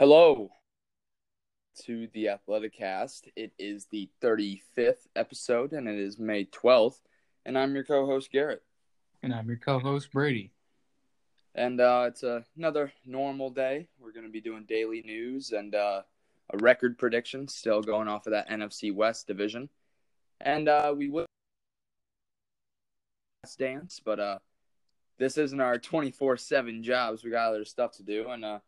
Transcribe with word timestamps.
Hello 0.00 0.50
to 1.82 2.08
the 2.14 2.30
Athletic 2.30 2.72
Cast. 2.72 3.28
It 3.36 3.52
is 3.58 3.84
the 3.84 4.08
35th 4.22 5.06
episode 5.14 5.74
and 5.74 5.86
it 5.86 5.98
is 5.98 6.18
May 6.18 6.46
12th. 6.46 7.00
And 7.44 7.58
I'm 7.58 7.74
your 7.74 7.84
co 7.84 8.06
host, 8.06 8.32
Garrett. 8.32 8.62
And 9.22 9.34
I'm 9.34 9.46
your 9.46 9.58
co 9.58 9.78
host, 9.78 10.10
Brady. 10.10 10.52
And 11.54 11.82
uh, 11.82 12.04
it's 12.08 12.24
uh, 12.24 12.40
another 12.56 12.94
normal 13.04 13.50
day. 13.50 13.88
We're 13.98 14.14
going 14.14 14.24
to 14.24 14.32
be 14.32 14.40
doing 14.40 14.64
daily 14.66 15.02
news 15.02 15.52
and 15.52 15.74
uh, 15.74 16.00
a 16.48 16.56
record 16.56 16.96
prediction, 16.96 17.46
still 17.46 17.82
going 17.82 18.08
off 18.08 18.26
of 18.26 18.30
that 18.30 18.48
NFC 18.48 18.94
West 18.94 19.26
division. 19.26 19.68
And 20.40 20.66
uh, 20.66 20.94
we 20.96 21.10
will 21.10 21.26
dance, 23.58 24.00
but 24.02 24.18
uh, 24.18 24.38
this 25.18 25.36
isn't 25.36 25.60
our 25.60 25.76
24 25.76 26.38
7 26.38 26.82
jobs. 26.82 27.22
We 27.22 27.30
got 27.30 27.50
other 27.50 27.66
stuff 27.66 27.92
to 27.98 28.02
do. 28.02 28.30
And 28.30 28.46
uh, 28.46 28.60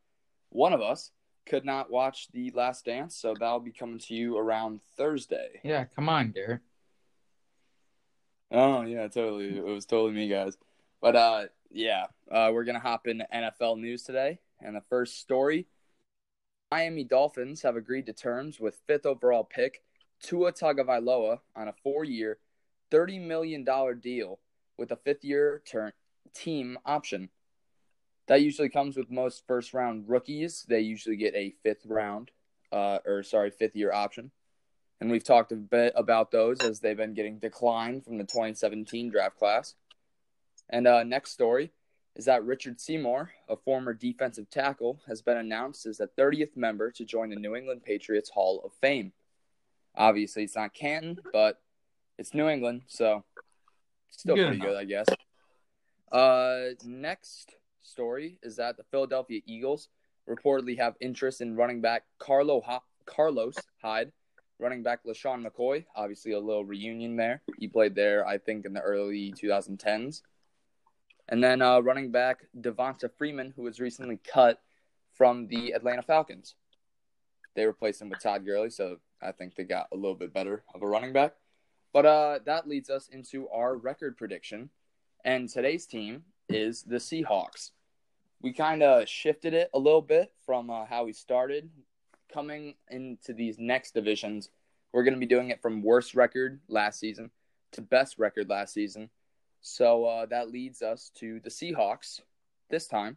one 0.50 0.74
of 0.74 0.82
us 0.82 1.10
could 1.46 1.64
not 1.64 1.90
watch 1.90 2.28
the 2.32 2.50
last 2.52 2.84
dance, 2.84 3.16
so 3.16 3.34
that'll 3.38 3.60
be 3.60 3.72
coming 3.72 3.98
to 3.98 4.14
you 4.14 4.38
around 4.38 4.80
Thursday. 4.96 5.60
Yeah, 5.62 5.84
come 5.84 6.08
on, 6.08 6.30
Garrett. 6.30 6.60
Oh 8.50 8.82
yeah, 8.82 9.08
totally. 9.08 9.56
It 9.56 9.64
was 9.64 9.86
totally 9.86 10.12
me, 10.12 10.28
guys. 10.28 10.56
But 11.00 11.16
uh, 11.16 11.44
yeah, 11.70 12.06
uh, 12.30 12.50
we're 12.52 12.64
gonna 12.64 12.78
hop 12.78 13.06
into 13.06 13.26
NFL 13.34 13.80
news 13.80 14.02
today, 14.02 14.40
and 14.60 14.76
the 14.76 14.82
first 14.90 15.18
story: 15.20 15.66
Miami 16.70 17.04
Dolphins 17.04 17.62
have 17.62 17.76
agreed 17.76 18.06
to 18.06 18.12
terms 18.12 18.60
with 18.60 18.80
fifth 18.86 19.06
overall 19.06 19.44
pick 19.44 19.82
Tua 20.22 20.52
Tagovailoa 20.52 21.38
on 21.56 21.68
a 21.68 21.74
four-year, 21.82 22.38
thirty 22.90 23.18
million 23.18 23.64
dollar 23.64 23.94
deal 23.94 24.38
with 24.78 24.92
a 24.92 24.96
fifth-year 24.96 25.62
team 26.34 26.78
option. 26.84 27.30
That 28.28 28.42
usually 28.42 28.68
comes 28.68 28.96
with 28.96 29.10
most 29.10 29.44
first-round 29.46 30.08
rookies. 30.08 30.64
They 30.68 30.80
usually 30.80 31.16
get 31.16 31.34
a 31.34 31.54
fifth 31.62 31.84
round, 31.86 32.30
uh, 32.70 32.98
or 33.04 33.22
sorry, 33.22 33.50
fifth-year 33.50 33.92
option 33.92 34.30
and 35.02 35.10
we've 35.10 35.24
talked 35.24 35.50
a 35.50 35.56
bit 35.56 35.92
about 35.96 36.30
those 36.30 36.60
as 36.60 36.78
they've 36.78 36.96
been 36.96 37.12
getting 37.12 37.40
declined 37.40 38.04
from 38.04 38.18
the 38.18 38.24
2017 38.24 39.10
draft 39.10 39.36
class. 39.36 39.74
And 40.70 40.86
uh, 40.86 41.02
next 41.02 41.32
story 41.32 41.72
is 42.14 42.26
that 42.26 42.44
Richard 42.44 42.80
Seymour, 42.80 43.32
a 43.48 43.56
former 43.56 43.94
defensive 43.94 44.48
tackle, 44.48 45.00
has 45.08 45.20
been 45.20 45.38
announced 45.38 45.86
as 45.86 45.98
the 45.98 46.08
30th 46.16 46.56
member 46.56 46.92
to 46.92 47.04
join 47.04 47.30
the 47.30 47.36
New 47.36 47.56
England 47.56 47.82
Patriots 47.82 48.30
Hall 48.30 48.62
of 48.64 48.70
Fame. 48.80 49.10
Obviously, 49.96 50.44
it's 50.44 50.54
not 50.54 50.72
Canton, 50.72 51.18
but 51.32 51.60
it's 52.16 52.32
New 52.32 52.48
England, 52.48 52.82
so 52.86 53.24
still 54.08 54.36
good 54.36 54.46
pretty 54.46 54.62
enough. 54.62 54.68
good, 54.68 54.76
I 54.76 54.84
guess. 54.84 55.06
Uh, 56.12 56.74
next 56.84 57.56
story 57.82 58.38
is 58.42 58.56
that 58.56 58.76
the 58.76 58.84
Philadelphia 58.84 59.40
Eagles 59.46 59.88
reportedly 60.28 60.78
have 60.78 60.94
interest 61.00 61.40
in 61.40 61.56
running 61.56 61.80
back 61.80 62.04
Carlo 62.18 62.62
Carlos 63.06 63.56
Hyde 63.82 64.12
running 64.62 64.82
back 64.82 65.04
LeSean 65.04 65.44
McCoy, 65.44 65.84
obviously 65.96 66.32
a 66.32 66.38
little 66.38 66.64
reunion 66.64 67.16
there. 67.16 67.42
He 67.58 67.66
played 67.66 67.94
there, 67.94 68.26
I 68.26 68.38
think, 68.38 68.64
in 68.64 68.72
the 68.72 68.80
early 68.80 69.32
2010s. 69.32 70.22
And 71.28 71.42
then 71.42 71.60
uh, 71.60 71.80
running 71.80 72.10
back 72.12 72.44
Devonta 72.58 73.10
Freeman, 73.18 73.52
who 73.56 73.62
was 73.62 73.80
recently 73.80 74.18
cut 74.24 74.60
from 75.14 75.48
the 75.48 75.72
Atlanta 75.72 76.02
Falcons. 76.02 76.54
They 77.54 77.66
replaced 77.66 78.00
him 78.00 78.08
with 78.08 78.22
Todd 78.22 78.46
Gurley, 78.46 78.70
so 78.70 78.98
I 79.20 79.32
think 79.32 79.54
they 79.54 79.64
got 79.64 79.88
a 79.92 79.96
little 79.96 80.14
bit 80.14 80.32
better 80.32 80.62
of 80.74 80.82
a 80.82 80.86
running 80.86 81.12
back. 81.12 81.34
But 81.92 82.06
uh, 82.06 82.38
that 82.46 82.68
leads 82.68 82.88
us 82.88 83.08
into 83.08 83.48
our 83.48 83.76
record 83.76 84.16
prediction. 84.16 84.70
And 85.24 85.48
today's 85.48 85.86
team 85.86 86.24
is 86.54 86.82
the 86.82 86.96
Seahawks. 86.96 87.70
We 88.40 88.52
kind 88.52 88.82
of 88.82 89.08
shifted 89.08 89.54
it 89.54 89.70
a 89.72 89.78
little 89.78 90.02
bit 90.02 90.32
from 90.44 90.70
uh, 90.70 90.84
how 90.84 91.04
we 91.04 91.12
started 91.12 91.70
coming 92.32 92.74
into 92.90 93.32
these 93.32 93.58
next 93.58 93.94
divisions, 93.94 94.48
we're 94.92 95.04
going 95.04 95.14
to 95.14 95.20
be 95.20 95.26
doing 95.26 95.50
it 95.50 95.62
from 95.62 95.82
worst 95.82 96.14
record 96.14 96.60
last 96.68 96.98
season 96.98 97.30
to 97.72 97.82
best 97.82 98.18
record 98.18 98.48
last 98.48 98.74
season. 98.74 99.10
So 99.60 100.04
uh, 100.04 100.26
that 100.26 100.50
leads 100.50 100.82
us 100.82 101.10
to 101.16 101.40
the 101.40 101.50
Seahawks 101.50 102.20
this 102.70 102.86
time. 102.86 103.16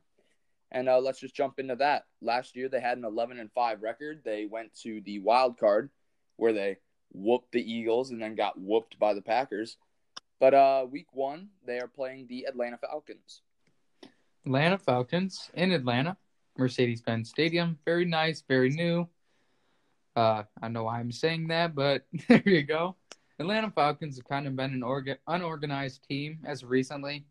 And 0.71 0.89
uh, 0.89 0.99
let's 0.99 1.19
just 1.19 1.35
jump 1.35 1.59
into 1.59 1.75
that. 1.77 2.05
Last 2.21 2.55
year 2.55 2.69
they 2.69 2.79
had 2.79 2.97
an 2.97 3.05
11 3.05 3.39
and 3.39 3.51
5 3.51 3.81
record. 3.81 4.21
They 4.23 4.45
went 4.45 4.73
to 4.81 5.01
the 5.01 5.19
wild 5.19 5.57
card 5.57 5.89
where 6.37 6.53
they 6.53 6.77
whooped 7.13 7.51
the 7.51 7.71
Eagles 7.71 8.11
and 8.11 8.21
then 8.21 8.35
got 8.35 8.59
whooped 8.59 8.99
by 8.99 9.13
the 9.13 9.21
Packers. 9.21 9.77
But 10.39 10.53
uh, 10.53 10.85
week 10.89 11.07
one, 11.13 11.49
they 11.65 11.79
are 11.79 11.87
playing 11.87 12.27
the 12.27 12.45
Atlanta 12.45 12.77
Falcons. 12.77 13.41
Atlanta 14.45 14.77
Falcons 14.77 15.49
in 15.53 15.71
Atlanta. 15.71 16.17
Mercedes 16.57 17.01
Benz 17.01 17.29
Stadium. 17.29 17.77
Very 17.85 18.05
nice, 18.05 18.43
very 18.47 18.69
new. 18.69 19.07
Uh, 20.15 20.43
I 20.61 20.69
know 20.69 20.85
why 20.85 20.99
I'm 20.99 21.11
saying 21.11 21.47
that, 21.47 21.75
but 21.75 22.05
there 22.27 22.43
you 22.45 22.63
go. 22.63 22.95
Atlanta 23.39 23.69
Falcons 23.69 24.15
have 24.15 24.27
kind 24.27 24.47
of 24.47 24.55
been 24.55 24.73
an 24.73 24.81
orga- 24.81 25.17
unorganized 25.27 26.07
team 26.07 26.39
as 26.45 26.63
recently. 26.63 27.25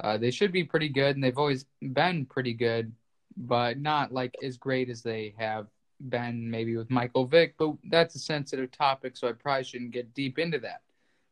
Uh, 0.00 0.18
they 0.18 0.30
should 0.30 0.52
be 0.52 0.62
pretty 0.62 0.88
good, 0.88 1.16
and 1.16 1.24
they've 1.24 1.38
always 1.38 1.64
been 1.80 2.26
pretty 2.26 2.52
good, 2.52 2.92
but 3.36 3.78
not 3.78 4.12
like 4.12 4.36
as 4.42 4.56
great 4.58 4.90
as 4.90 5.02
they 5.02 5.34
have 5.38 5.66
been 6.08 6.48
maybe 6.50 6.76
with 6.76 6.90
Michael 6.90 7.24
Vick. 7.24 7.54
But 7.58 7.74
that's 7.84 8.14
a 8.14 8.18
sensitive 8.18 8.70
topic, 8.70 9.16
so 9.16 9.28
I 9.28 9.32
probably 9.32 9.64
shouldn't 9.64 9.92
get 9.92 10.12
deep 10.14 10.38
into 10.38 10.58
that. 10.60 10.82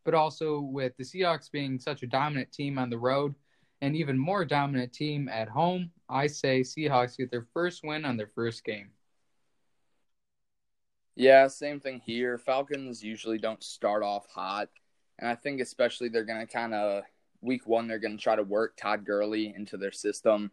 But 0.07 0.15
also 0.15 0.61
with 0.61 0.97
the 0.97 1.05
Seahawks 1.05 1.51
being 1.51 1.79
such 1.79 2.03
a 2.05 2.07
dominant 2.07 2.53
team 2.53 2.79
on 2.79 2.89
the 2.89 2.97
road, 2.97 3.35
and 3.83 3.95
even 3.97 4.17
more 4.17 4.45
dominant 4.45 4.93
team 4.93 5.29
at 5.29 5.49
home, 5.49 5.91
I 6.09 6.29
say 6.29 6.61
Seahawks 6.61 7.19
get 7.19 7.31
their 7.31 7.47
first 7.53 7.83
win 7.85 8.05
on 8.05 8.17
their 8.17 8.31
first 8.35 8.65
game. 8.65 8.91
Yeah, 11.17 11.49
same 11.49 11.81
thing 11.81 12.01
here. 12.05 12.39
Falcons 12.39 13.03
usually 13.03 13.39
don't 13.39 13.63
start 13.65 14.03
off 14.05 14.27
hot. 14.33 14.69
And 15.19 15.29
I 15.29 15.35
think 15.35 15.61
especially 15.61 16.09
they're 16.09 16.25
going 16.25 16.47
to 16.47 16.53
kind 16.53 16.73
of, 16.73 17.03
week 17.41 17.67
one, 17.67 17.89
they're 17.89 17.99
going 17.99 18.17
to 18.17 18.23
try 18.23 18.37
to 18.37 18.43
work 18.45 18.77
Todd 18.77 19.05
Gurley 19.05 19.53
into 19.57 19.77
their 19.77 19.93
system 19.93 20.53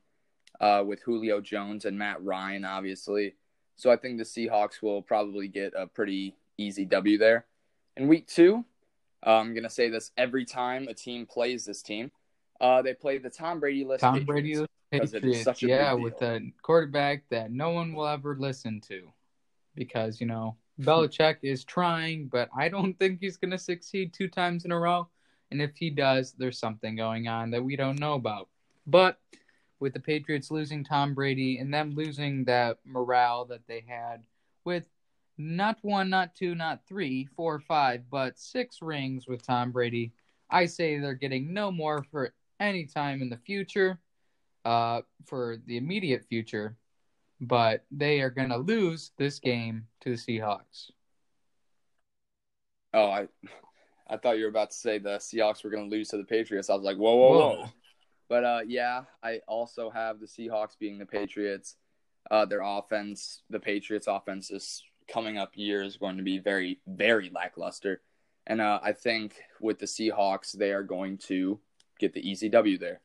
uh, 0.62 0.84
with 0.86 1.04
Julio 1.04 1.42
Jones 1.42 1.86
and 1.86 1.98
Matt 1.98 2.24
Ryan, 2.24 2.66
obviously. 2.66 3.36
So 3.76 3.92
I 3.92 3.98
think 3.98 4.18
the 4.18 4.24
Seahawks 4.24 4.82
will 4.82 5.02
probably 5.02 5.48
get 5.48 5.74
a 5.78 5.86
pretty 5.86 6.38
easy 6.58 6.86
W 6.86 7.18
there. 7.20 7.46
In 7.96 8.08
week 8.08 8.28
two, 8.28 8.66
uh, 9.26 9.38
I'm 9.38 9.54
going 9.54 9.64
to 9.64 9.70
say 9.70 9.90
this 9.90 10.12
every 10.18 10.46
time 10.46 10.88
a 10.88 10.94
team 10.94 11.26
plays 11.26 11.66
this 11.66 11.82
team. 11.82 12.12
Uh, 12.62 12.82
they 12.82 12.94
play 12.94 13.18
the 13.18 13.30
Tom 13.30 13.60
Brady 13.60 13.84
list. 13.84 14.02
Tom 14.02 14.24
Brady 14.24 14.66
Patriots, 14.92 15.62
yeah, 15.62 15.94
with 15.94 16.22
a 16.22 16.40
quarterback 16.62 17.24
that 17.30 17.52
no 17.52 17.72
one 17.72 17.94
will 17.94 18.08
ever 18.08 18.36
listen 18.38 18.80
to, 18.88 19.12
because 19.76 20.22
you 20.22 20.28
know 20.28 20.56
Belichick 20.80 21.38
is 21.42 21.64
trying, 21.64 22.28
but 22.28 22.50
I 22.58 22.70
don't 22.70 22.94
think 23.00 23.20
he's 23.20 23.38
going 23.38 23.52
to 23.52 23.58
succeed 23.58 24.14
two 24.14 24.28
times 24.28 24.66
in 24.66 24.72
a 24.72 24.80
row. 24.80 25.08
And 25.52 25.62
if 25.62 25.76
he 25.76 25.90
does, 25.90 26.34
there's 26.34 26.58
something 26.58 26.96
going 26.96 27.28
on 27.28 27.52
that 27.52 27.64
we 27.64 27.76
don't 27.76 28.00
know 28.00 28.14
about. 28.14 28.50
But 28.88 29.20
with 29.80 29.94
the 29.94 30.00
Patriots 30.00 30.50
losing 30.50 30.84
Tom 30.84 31.14
Brady 31.14 31.58
and 31.58 31.74
them 31.74 31.94
losing 31.94 32.46
that 32.46 32.80
morale 32.86 33.46
that 33.46 33.68
they 33.68 33.84
had 33.88 34.24
with 34.64 34.88
not 35.38 35.78
one, 35.82 36.10
not 36.10 36.36
two, 36.36 36.56
not 36.56 36.82
three, 36.88 37.28
four, 37.36 37.60
five, 37.60 38.04
but 38.12 38.38
six 38.38 38.82
rings 38.82 39.28
with 39.28 39.46
Tom 39.46 39.72
Brady, 39.72 40.14
I 40.50 40.66
say 40.66 41.00
they're 41.00 41.14
getting 41.14 41.54
no 41.54 41.72
more 41.72 42.04
for 42.12 42.34
any 42.60 42.86
time 42.86 43.22
in 43.22 43.30
the 43.30 43.38
future, 43.38 44.00
uh, 44.66 45.02
for 45.26 45.58
the 45.66 45.78
immediate 45.78 46.26
future, 46.26 46.78
but 47.42 47.84
they 47.92 48.22
are 48.22 48.30
going 48.30 48.50
to 48.50 48.58
lose 48.58 49.12
this 49.18 49.40
game 49.40 49.88
to 50.02 50.12
the 50.12 50.16
Seahawks. 50.16 50.92
Oh, 52.94 53.10
I, 53.10 53.28
I 54.08 54.18
thought 54.18 54.38
you 54.38 54.44
were 54.44 54.50
about 54.50 54.70
to 54.72 54.78
say 54.78 55.00
the 55.00 55.18
Seahawks 55.18 55.64
were 55.64 55.72
going 55.72 55.90
to 55.90 55.96
lose 55.96 56.10
to 56.10 56.18
the 56.18 56.24
Patriots. 56.24 56.70
I 56.70 56.76
was 56.76 56.84
like, 56.84 56.98
whoa, 56.98 57.16
whoa, 57.16 57.32
whoa. 57.32 57.56
whoa. 57.56 57.70
But 58.30 58.44
uh, 58.44 58.62
yeah, 58.68 59.04
I 59.22 59.40
also 59.48 59.90
have 59.90 60.20
the 60.20 60.28
Seahawks 60.28 60.78
being 60.80 61.00
the 61.00 61.06
Patriots. 61.06 61.76
Uh, 62.32 62.46
their 62.46 62.62
offense, 62.62 63.42
the 63.50 63.60
Patriots' 63.60 64.08
offense, 64.08 64.48
this 64.48 64.82
coming 65.08 65.38
up 65.38 65.52
year 65.56 65.84
is 65.84 65.98
going 65.98 66.18
to 66.18 66.24
be 66.24 66.40
very, 66.40 66.80
very 66.88 67.30
lackluster. 67.30 68.02
And 68.46 68.60
uh, 68.60 68.80
I 68.84 68.92
think 68.92 69.36
with 69.62 69.80
the 69.80 69.86
Seahawks, 69.86 70.52
they 70.52 70.72
are 70.72 70.84
going 70.84 71.18
to 71.30 71.60
get 72.00 72.14
the 72.14 72.28
easy 72.28 72.50
W 72.50 72.78
there. 72.78 73.02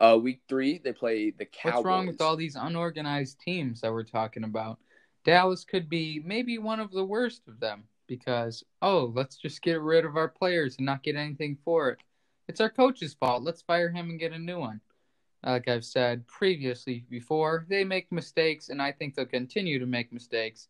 Uh, 0.00 0.18
week 0.20 0.40
three, 0.48 0.78
they 0.78 0.92
play 0.92 1.30
the 1.30 1.44
Cowboys. 1.44 1.74
What's 1.74 1.84
wrong 1.84 2.06
with 2.06 2.20
all 2.20 2.36
these 2.36 2.54
unorganized 2.54 3.40
teams 3.40 3.80
that 3.80 3.92
we're 3.92 4.04
talking 4.04 4.44
about? 4.44 4.78
Dallas 5.24 5.64
could 5.64 5.88
be 5.88 6.22
maybe 6.24 6.58
one 6.58 6.78
of 6.78 6.92
the 6.92 7.04
worst 7.04 7.48
of 7.48 7.58
them 7.58 7.84
because, 8.06 8.64
oh, 8.80 9.12
let's 9.14 9.36
just 9.36 9.60
get 9.62 9.80
rid 9.80 10.04
of 10.04 10.16
our 10.16 10.28
players 10.28 10.76
and 10.76 10.86
not 10.86 11.02
get 11.02 11.16
anything 11.16 11.58
for 11.64 11.90
it. 11.90 11.98
It's 12.46 12.60
our 12.60 12.70
coach's 12.70 13.14
fault. 13.14 13.42
Let's 13.42 13.62
fire 13.62 13.90
him 13.90 14.08
and 14.10 14.20
get 14.20 14.32
a 14.32 14.38
new 14.38 14.60
one. 14.60 14.80
Like 15.44 15.68
I've 15.68 15.84
said 15.84 16.26
previously 16.26 17.04
before, 17.10 17.66
they 17.68 17.84
make 17.84 18.10
mistakes, 18.10 18.70
and 18.70 18.80
I 18.80 18.92
think 18.92 19.14
they'll 19.14 19.26
continue 19.26 19.78
to 19.78 19.86
make 19.86 20.12
mistakes 20.12 20.68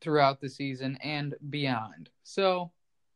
throughout 0.00 0.40
the 0.40 0.48
season 0.48 0.98
and 1.02 1.34
beyond. 1.50 2.10
So, 2.22 2.70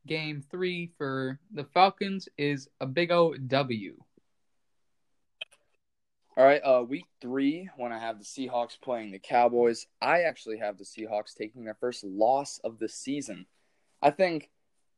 game 0.07 0.43
three 0.51 0.91
for 0.99 1.39
the 1.53 1.65
Falcons 1.65 2.29
is 2.37 2.69
a 2.81 2.87
big 2.87 3.11
O 3.11 3.35
W. 3.35 3.97
All 6.37 6.45
right, 6.45 6.61
uh, 6.65 6.83
week 6.83 7.07
three, 7.21 7.71
when 7.77 7.93
I 7.93 7.99
have 8.01 8.19
the 8.19 8.25
Seahawks 8.25 8.81
playing 8.81 9.13
the 9.13 9.21
Cowboys, 9.21 9.87
I 10.03 10.23
actually 10.23 10.59
have 10.59 10.79
the 10.79 10.85
Seahawks 10.85 11.33
taking 11.33 11.65
their 11.65 11.77
first 11.79 12.03
loss 12.03 12.59
of 12.65 12.81
the 12.81 12.89
season. 12.89 13.47
I 14.03 14.11
think 14.11 14.51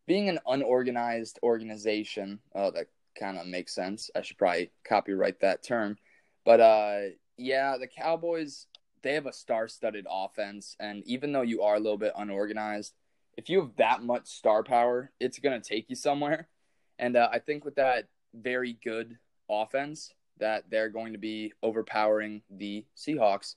being 0.07 0.31
an 0.31 0.39
unorganized 0.47 1.39
organization, 1.43 2.39
oh, 2.55 2.71
that 2.71 2.87
kind 3.19 3.39
of 3.39 3.47
makes 3.47 3.75
sense. 3.75 4.11
I 4.17 4.23
should 4.23 4.39
probably 4.39 4.71
copyright 4.89 5.41
that 5.41 5.63
term. 5.63 5.99
But 6.47 6.61
uh, 6.61 7.01
yeah, 7.37 7.77
the 7.79 7.87
Cowboys, 7.87 8.67
they 9.07 9.15
have 9.15 9.27
a 9.27 9.33
star 9.33 9.69
studded 9.69 10.07
offense. 10.11 10.77
And 10.81 11.07
even 11.07 11.33
though 11.33 11.43
you 11.43 11.63
are 11.63 11.77
a 11.77 11.81
little 11.81 11.99
bit 11.99 12.13
unorganized, 12.17 12.95
if 13.37 13.49
you 13.49 13.61
have 13.61 13.77
that 13.77 14.03
much 14.03 14.27
star 14.27 14.63
power, 14.63 15.13
it's 15.21 15.39
going 15.39 15.61
to 15.61 15.67
take 15.69 15.89
you 15.89 15.97
somewhere. 15.97 16.49
And 16.99 17.15
uh, 17.15 17.29
I 17.31 17.41
think 17.41 17.67
with 17.67 17.75
that 17.75 18.09
very 18.33 18.79
good 18.83 19.19
offense, 19.51 20.15
that 20.39 20.65
they're 20.71 20.89
going 20.89 21.13
to 21.13 21.19
be 21.19 21.53
overpowering 21.63 22.41
the 22.51 22.87
Seahawks. 22.97 23.57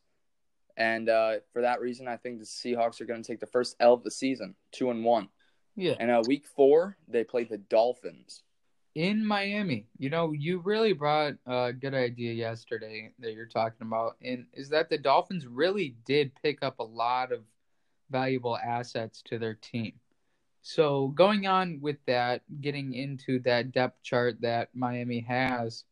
And 0.75 1.07
uh, 1.07 1.35
for 1.53 1.61
that 1.61 1.79
reason, 1.79 2.09
I 2.09 2.17
think 2.17 2.39
the 2.39 2.45
Seahawks 2.45 2.99
are 2.99 3.05
going 3.05 3.23
to 3.23 3.25
take 3.25 3.39
the 3.39 3.45
first 3.45 3.77
L 3.79 3.93
of 3.93 4.03
the 4.03 4.11
season, 4.11 4.55
two 4.73 4.91
and 4.91 5.05
one. 5.05 5.29
Yeah. 5.77 5.93
And 6.01 6.11
uh, 6.11 6.21
week 6.27 6.47
four, 6.53 6.97
they 7.07 7.23
play 7.23 7.45
the 7.45 7.59
Dolphins 7.59 8.43
in 8.95 9.25
Miami. 9.25 9.85
You 9.97 10.09
know, 10.09 10.31
you 10.31 10.59
really 10.59 10.93
brought 10.93 11.33
a 11.45 11.73
good 11.73 11.93
idea 11.93 12.33
yesterday 12.33 13.11
that 13.19 13.33
you're 13.33 13.45
talking 13.45 13.87
about, 13.87 14.17
and 14.21 14.45
is 14.53 14.69
that 14.69 14.89
the 14.89 14.97
Dolphins 14.97 15.47
really 15.47 15.95
did 16.05 16.31
pick 16.41 16.63
up 16.63 16.79
a 16.79 16.83
lot 16.83 17.31
of 17.31 17.41
valuable 18.09 18.57
assets 18.57 19.21
to 19.27 19.37
their 19.37 19.53
team. 19.53 19.93
So 20.61 21.07
going 21.09 21.47
on 21.47 21.79
with 21.81 21.97
that, 22.07 22.41
getting 22.59 22.93
into 22.93 23.39
that 23.39 23.71
depth 23.71 24.03
chart 24.03 24.41
that 24.41 24.69
Miami 24.73 25.21
has, 25.21 25.85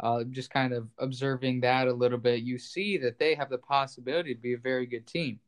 uh, 0.00 0.24
just 0.24 0.50
kind 0.50 0.72
of 0.72 0.88
observing 0.98 1.60
that 1.60 1.88
a 1.88 1.92
little 1.92 2.18
bit, 2.18 2.42
you 2.42 2.58
see 2.58 2.98
that 2.98 3.18
they 3.18 3.34
have 3.34 3.50
the 3.50 3.58
possibility 3.58 4.34
to 4.34 4.40
be 4.40 4.54
a 4.54 4.58
very 4.58 4.86
good 4.86 5.06
team. 5.06 5.40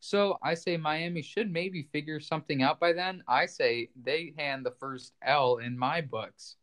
So 0.00 0.38
I 0.42 0.54
say 0.54 0.76
Miami 0.76 1.22
should 1.22 1.52
maybe 1.52 1.82
figure 1.82 2.20
something 2.20 2.62
out 2.62 2.78
by 2.78 2.92
then. 2.92 3.22
I 3.26 3.46
say 3.46 3.90
they 4.00 4.32
hand 4.38 4.64
the 4.64 4.70
first 4.70 5.12
L 5.22 5.56
in 5.56 5.76
my 5.76 6.00
books 6.00 6.56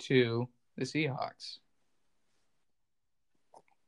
to 0.00 0.48
the 0.76 0.84
Seahawks. 0.84 1.58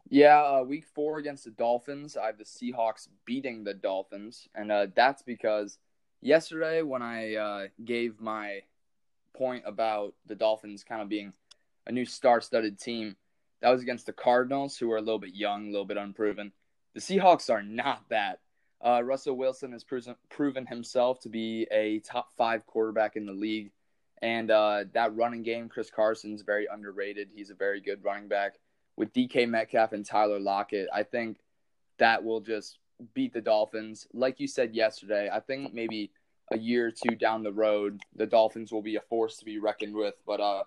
Yeah, 0.08 0.42
uh, 0.42 0.64
week 0.64 0.86
four 0.86 1.18
against 1.18 1.44
the 1.44 1.50
Dolphins, 1.50 2.16
I 2.16 2.26
have 2.26 2.38
the 2.38 2.44
Seahawks 2.44 3.06
beating 3.24 3.62
the 3.62 3.74
Dolphins, 3.74 4.48
and 4.56 4.72
uh, 4.72 4.88
that's 4.96 5.22
because 5.22 5.78
yesterday 6.20 6.82
when 6.82 7.00
I 7.00 7.36
uh, 7.36 7.66
gave 7.84 8.20
my 8.20 8.62
point 9.36 9.62
about 9.66 10.14
the 10.26 10.34
Dolphins 10.34 10.82
kind 10.82 11.00
of 11.00 11.08
being 11.08 11.32
a 11.86 11.92
new 11.92 12.04
star-studded 12.04 12.80
team, 12.80 13.14
that 13.62 13.70
was 13.70 13.82
against 13.82 14.06
the 14.06 14.12
Cardinals, 14.12 14.76
who 14.76 14.90
are 14.90 14.96
a 14.96 15.02
little 15.02 15.20
bit 15.20 15.34
young, 15.34 15.68
a 15.68 15.70
little 15.70 15.84
bit 15.84 15.96
unproven. 15.96 16.50
The 16.94 17.00
Seahawks 17.00 17.48
are 17.48 17.62
not 17.62 18.08
that. 18.08 18.40
Uh, 18.84 19.02
Russell 19.04 19.36
Wilson 19.36 19.72
has 19.72 19.84
proven, 19.84 20.16
proven 20.30 20.66
himself 20.66 21.20
to 21.20 21.28
be 21.28 21.66
a 21.70 21.98
top 22.00 22.30
five 22.36 22.64
quarterback 22.66 23.16
in 23.16 23.26
the 23.26 23.32
league. 23.32 23.72
And 24.22 24.50
uh, 24.50 24.84
that 24.92 25.14
running 25.14 25.42
game, 25.42 25.68
Chris 25.68 25.90
Carson's 25.90 26.42
very 26.42 26.66
underrated. 26.70 27.28
He's 27.34 27.50
a 27.50 27.54
very 27.54 27.80
good 27.80 28.04
running 28.04 28.28
back. 28.28 28.54
With 28.96 29.12
DK 29.12 29.48
Metcalf 29.48 29.92
and 29.92 30.04
Tyler 30.04 30.40
Lockett, 30.40 30.88
I 30.92 31.04
think 31.04 31.38
that 31.98 32.22
will 32.22 32.40
just 32.40 32.78
beat 33.14 33.32
the 33.32 33.40
Dolphins. 33.40 34.06
Like 34.12 34.40
you 34.40 34.46
said 34.46 34.74
yesterday, 34.74 35.30
I 35.32 35.40
think 35.40 35.72
maybe 35.72 36.10
a 36.52 36.58
year 36.58 36.88
or 36.88 36.90
two 36.90 37.16
down 37.16 37.42
the 37.42 37.52
road, 37.52 38.00
the 38.14 38.26
Dolphins 38.26 38.72
will 38.72 38.82
be 38.82 38.96
a 38.96 39.00
force 39.00 39.36
to 39.38 39.44
be 39.44 39.58
reckoned 39.58 39.94
with. 39.94 40.14
But 40.26 40.40
uh, 40.40 40.64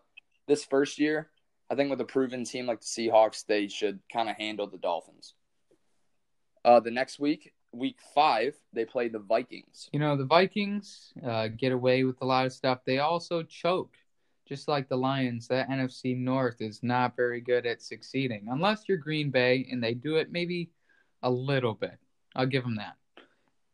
this 0.47 0.63
first 0.63 0.99
year, 0.99 1.29
I 1.69 1.75
think 1.75 1.89
with 1.89 2.01
a 2.01 2.05
proven 2.05 2.43
team 2.43 2.65
like 2.65 2.81
the 2.81 2.85
Seahawks, 2.85 3.45
they 3.45 3.67
should 3.67 3.99
kind 4.11 4.29
of 4.29 4.35
handle 4.35 4.67
the 4.67 4.77
Dolphins. 4.77 5.33
Uh, 6.65 6.79
the 6.79 6.91
next 6.91 7.19
week, 7.19 7.53
week 7.73 7.97
five, 8.13 8.55
they 8.71 8.85
play 8.85 9.07
the 9.07 9.19
Vikings. 9.19 9.89
You 9.91 9.99
know, 9.99 10.15
the 10.15 10.25
Vikings 10.25 11.13
uh, 11.25 11.47
get 11.47 11.71
away 11.71 12.03
with 12.03 12.21
a 12.21 12.25
lot 12.25 12.45
of 12.45 12.53
stuff. 12.53 12.79
They 12.85 12.99
also 12.99 13.43
choke, 13.43 13.95
just 14.47 14.67
like 14.67 14.87
the 14.87 14.97
Lions. 14.97 15.47
That 15.47 15.69
NFC 15.69 16.17
North 16.17 16.61
is 16.61 16.83
not 16.83 17.15
very 17.15 17.41
good 17.41 17.65
at 17.65 17.81
succeeding, 17.81 18.47
unless 18.49 18.83
you're 18.87 18.97
Green 18.97 19.31
Bay 19.31 19.67
and 19.71 19.83
they 19.83 19.93
do 19.93 20.17
it 20.17 20.31
maybe 20.31 20.69
a 21.23 21.29
little 21.29 21.73
bit. 21.73 21.97
I'll 22.35 22.45
give 22.45 22.63
them 22.63 22.75
that. 22.75 22.95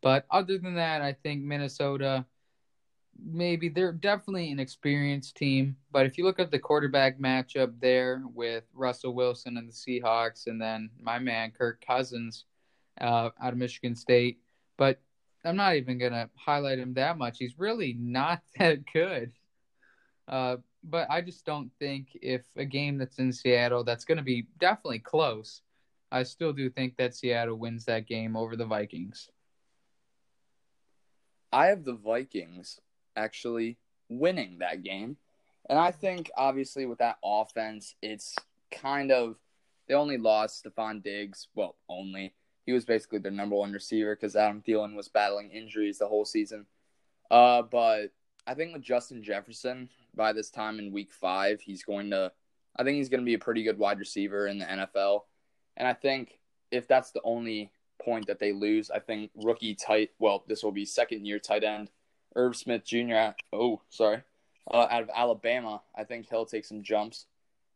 But 0.02 0.26
other 0.32 0.58
than 0.58 0.76
that, 0.76 1.02
I 1.02 1.14
think 1.14 1.44
Minnesota, 1.44 2.26
maybe 3.22 3.70
they're 3.70 3.92
definitely 3.92 4.52
an 4.52 4.60
experienced 4.60 5.36
team. 5.36 5.76
But 5.92 6.06
if 6.06 6.18
you 6.18 6.24
look 6.24 6.40
at 6.40 6.52
the 6.52 6.60
quarterback 6.60 7.20
matchup 7.20 7.74
there 7.82 8.24
with 8.34 8.64
Russell 8.74 9.14
Wilson 9.14 9.58
and 9.58 9.68
the 9.68 9.74
Seahawks, 9.74 10.48
and 10.48 10.62
then 10.62 10.90
my 11.02 11.20
man 11.20 11.52
Kirk 11.52 11.84
Cousins 11.86 12.46
uh, 13.00 13.30
out 13.42 13.54
of 13.54 13.58
Michigan 13.58 13.96
State. 13.96 14.40
But 14.78 15.00
I'm 15.46 15.56
not 15.56 15.76
even 15.76 15.98
going 15.98 16.12
to 16.12 16.30
highlight 16.36 16.80
him 16.80 16.94
that 16.96 17.18
much. 17.18 17.38
He's 17.40 17.58
really 17.58 17.96
not 18.00 18.42
that 18.58 18.80
good. 18.92 19.32
Uh, 20.28 20.58
but 20.84 21.10
I 21.10 21.22
just 21.22 21.46
don't 21.46 21.72
think 21.80 22.08
if 22.22 22.44
a 22.56 22.66
game 22.66 22.98
that's 22.98 23.20
in 23.20 23.34
Seattle 23.34 23.84
that's 23.84 24.06
going 24.06 24.18
to 24.18 24.24
be 24.24 24.48
definitely 24.60 25.00
close, 25.00 25.62
I 26.12 26.24
still 26.24 26.54
do 26.54 26.70
think 26.70 26.98
that 26.98 27.16
Seattle 27.16 27.56
wins 27.56 27.86
that 27.86 28.08
game 28.08 28.36
over 28.36 28.56
the 28.56 28.66
Vikings. 28.66 29.30
I 31.52 31.68
have 31.68 31.84
the 31.84 31.96
Vikings 31.96 32.80
actually 33.16 33.78
winning 34.08 34.60
that 34.60 34.84
game. 34.84 35.18
And 35.70 35.78
I 35.78 35.92
think 35.92 36.32
obviously 36.38 36.86
with 36.86 37.00
that 37.00 37.18
offense, 37.24 37.96
it's 38.02 38.36
kind 38.72 39.12
of 39.12 39.36
they 39.88 39.96
only 39.96 40.18
lost 40.18 40.64
Stefon 40.64 41.04
Diggs. 41.04 41.48
Well, 41.56 41.76
only 41.90 42.34
he 42.70 42.74
was 42.74 42.86
basically 42.86 43.18
their 43.18 43.32
number 43.32 43.56
one 43.56 43.74
receiver 43.74 44.16
because 44.16 44.36
Adam 44.36 44.62
Thielen 44.62 44.96
was 44.96 45.08
battling 45.08 45.50
injuries 45.50 45.98
the 45.98 46.08
whole 46.08 46.24
season. 46.24 46.68
Uh, 47.32 47.64
but 47.64 48.12
I 48.46 48.54
think 48.54 48.74
with 48.74 48.84
Justin 48.84 49.24
Jefferson, 49.24 49.90
by 50.14 50.34
this 50.34 50.52
time 50.52 50.78
in 50.78 50.92
week 50.92 51.12
five, 51.12 51.62
he's 51.62 51.82
going 51.82 52.12
to, 52.12 52.32
I 52.78 52.84
think 52.84 52.98
he's 52.98 53.10
going 53.10 53.22
to 53.22 53.26
be 53.26 53.34
a 53.34 53.40
pretty 53.40 53.64
good 53.64 53.80
wide 53.80 53.98
receiver 53.98 54.46
in 54.46 54.60
the 54.60 54.66
NFL. 54.66 55.22
And 55.78 55.88
I 55.88 55.94
think 55.94 56.38
if 56.70 56.88
that's 56.88 57.10
the 57.10 57.24
only 57.24 57.72
point 58.00 58.28
that 58.28 58.38
they 58.38 58.52
lose, 58.52 58.92
I 58.92 59.00
think 59.00 59.32
rookie 59.34 59.74
tight, 59.74 60.12
well, 60.20 60.44
this 60.48 60.62
will 60.62 60.72
be 60.72 60.86
second 60.86 61.26
year 61.26 61.40
tight 61.40 61.64
end, 61.64 61.90
Irv 62.36 62.56
Smith 62.56 62.86
Jr., 62.86 63.34
oh, 63.52 63.82
sorry, 63.90 64.22
uh, 64.70 64.86
out 64.92 65.02
of 65.02 65.10
Alabama, 65.12 65.82
I 65.98 66.04
think 66.04 66.30
he'll 66.30 66.46
take 66.46 66.66
some 66.66 66.84
jumps. 66.84 67.26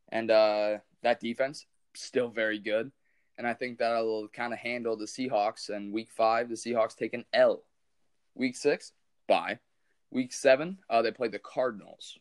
And 0.09 0.29
uh, 0.29 0.77
that 1.01 1.19
defense, 1.19 1.65
still 1.95 2.29
very 2.29 2.59
good 2.59 2.91
and 3.37 3.47
I 3.47 3.53
think 3.53 3.79
that'll 3.79 4.27
kind 4.29 4.53
of 4.53 4.59
handle 4.59 4.95
the 4.95 5.05
Seahawks. 5.05 5.69
And 5.69 5.93
week 5.93 6.11
five, 6.11 6.49
the 6.49 6.55
Seahawks 6.55 6.95
take 6.95 7.13
an 7.13 7.25
L. 7.33 7.63
Week 8.35 8.55
six, 8.55 8.93
bye. 9.27 9.59
Week 10.11 10.31
seven, 10.33 10.79
uh, 10.89 11.01
they 11.01 11.11
play 11.11 11.27
the 11.27 11.39
Cardinals. 11.39 12.17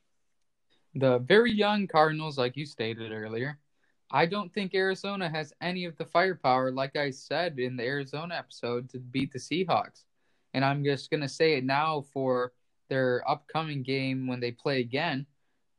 The 0.95 1.19
very 1.19 1.53
young 1.53 1.87
Cardinals, 1.87 2.39
like 2.39 2.57
you 2.57 2.67
stated 2.67 3.13
earlier. 3.13 3.59
I 4.11 4.27
don't 4.27 4.53
think 4.53 4.75
Arizona 4.75 5.29
has 5.31 5.55
any 5.63 5.87
of 5.87 5.97
the 5.97 6.05
firepower, 6.05 6.71
like 6.71 6.97
I 6.97 7.11
said 7.11 7.59
in 7.59 7.77
the 7.77 7.85
Arizona 7.85 8.35
episode, 8.35 8.91
to 8.91 8.99
beat 8.99 9.33
the 9.33 9.39
Seahawks. 9.39 10.05
And 10.53 10.65
I'm 10.65 10.85
just 10.85 11.11
going 11.11 11.23
to 11.23 11.29
say 11.29 11.55
it 11.55 11.65
now 11.65 12.05
for 12.13 12.53
their 12.91 13.29
upcoming 13.29 13.83
game 13.83 14.27
when 14.27 14.39
they 14.39 14.51
play 14.51 14.81
again. 14.81 15.27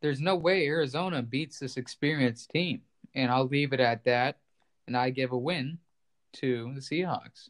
There's 0.01 0.19
no 0.19 0.35
way 0.35 0.65
Arizona 0.65 1.21
beats 1.21 1.59
this 1.59 1.77
experienced 1.77 2.49
team. 2.49 2.81
And 3.13 3.31
I'll 3.31 3.47
leave 3.47 3.71
it 3.71 3.79
at 3.79 4.03
that 4.05 4.39
and 4.87 4.97
I 4.97 5.09
give 5.09 5.31
a 5.31 5.37
win 5.37 5.79
to 6.33 6.73
the 6.73 6.81
Seahawks. 6.81 7.49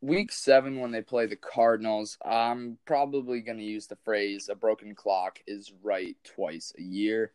Week 0.00 0.30
seven, 0.30 0.78
when 0.78 0.92
they 0.92 1.02
play 1.02 1.26
the 1.26 1.36
Cardinals, 1.36 2.18
I'm 2.24 2.78
probably 2.86 3.40
going 3.40 3.58
to 3.58 3.64
use 3.64 3.88
the 3.88 3.96
phrase 3.96 4.48
a 4.48 4.54
broken 4.54 4.94
clock 4.94 5.40
is 5.46 5.72
right 5.82 6.16
twice 6.22 6.72
a 6.78 6.82
year. 6.82 7.32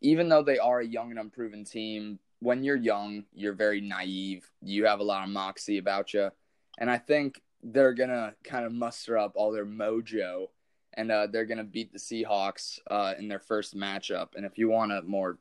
Even 0.00 0.28
though 0.28 0.42
they 0.42 0.58
are 0.58 0.80
a 0.80 0.86
young 0.86 1.10
and 1.10 1.18
unproven 1.18 1.64
team, 1.64 2.20
when 2.38 2.62
you're 2.62 2.76
young, 2.76 3.24
you're 3.32 3.54
very 3.54 3.80
naive. 3.80 4.48
You 4.60 4.86
have 4.86 5.00
a 5.00 5.04
lot 5.04 5.24
of 5.24 5.30
moxie 5.30 5.78
about 5.78 6.14
you. 6.14 6.30
And 6.78 6.88
I 6.88 6.98
think 6.98 7.40
they're 7.62 7.94
going 7.94 8.10
to 8.10 8.34
kind 8.44 8.64
of 8.64 8.72
muster 8.72 9.18
up 9.18 9.32
all 9.34 9.50
their 9.50 9.66
mojo 9.66 10.48
and 10.96 11.10
uh, 11.10 11.26
they're 11.26 11.46
going 11.46 11.58
to 11.58 11.64
beat 11.64 11.92
the 11.92 11.98
Seahawks 11.98 12.78
uh, 12.90 13.14
in 13.18 13.28
their 13.28 13.40
first 13.40 13.76
matchup. 13.76 14.28
And 14.36 14.46
if 14.46 14.58
you 14.58 14.68
want 14.68 14.92
a 14.92 15.02
more 15.02 15.38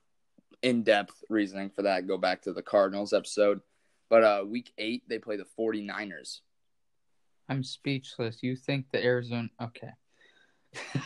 in-depth 0.61 1.23
reasoning 1.29 1.69
for 1.69 1.83
that. 1.83 2.07
Go 2.07 2.17
back 2.17 2.41
to 2.43 2.53
the 2.53 2.61
cardinals 2.61 3.13
episode. 3.13 3.61
But 4.09 4.23
uh 4.23 4.43
week 4.47 4.71
eight 4.77 5.03
they 5.07 5.17
play 5.17 5.37
the 5.37 5.47
49ers 5.59 6.41
i'm 7.49 7.63
speechless. 7.63 8.43
You 8.43 8.55
think 8.55 8.85
the 8.91 9.03
arizona 9.03 9.49
okay. 9.61 9.91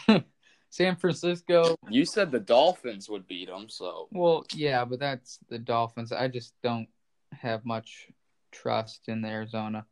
San 0.70 0.98
francisco. 0.98 1.76
You 1.90 2.06
said 2.06 2.32
the 2.32 2.40
dolphins 2.40 3.10
would 3.10 3.28
beat 3.28 3.48
them 3.48 3.70
so. 3.70 4.10
Well 4.12 4.46
yeah 4.54 4.84
but 4.84 5.00
that's 5.00 5.40
the 5.50 5.60
dolphins. 5.60 6.12
I 6.12 6.28
just 6.28 6.54
don't 6.62 6.88
have 7.32 7.66
much 7.66 8.08
trust 8.52 9.08
in 9.08 9.22
the 9.22 9.30
arizona. 9.30 9.86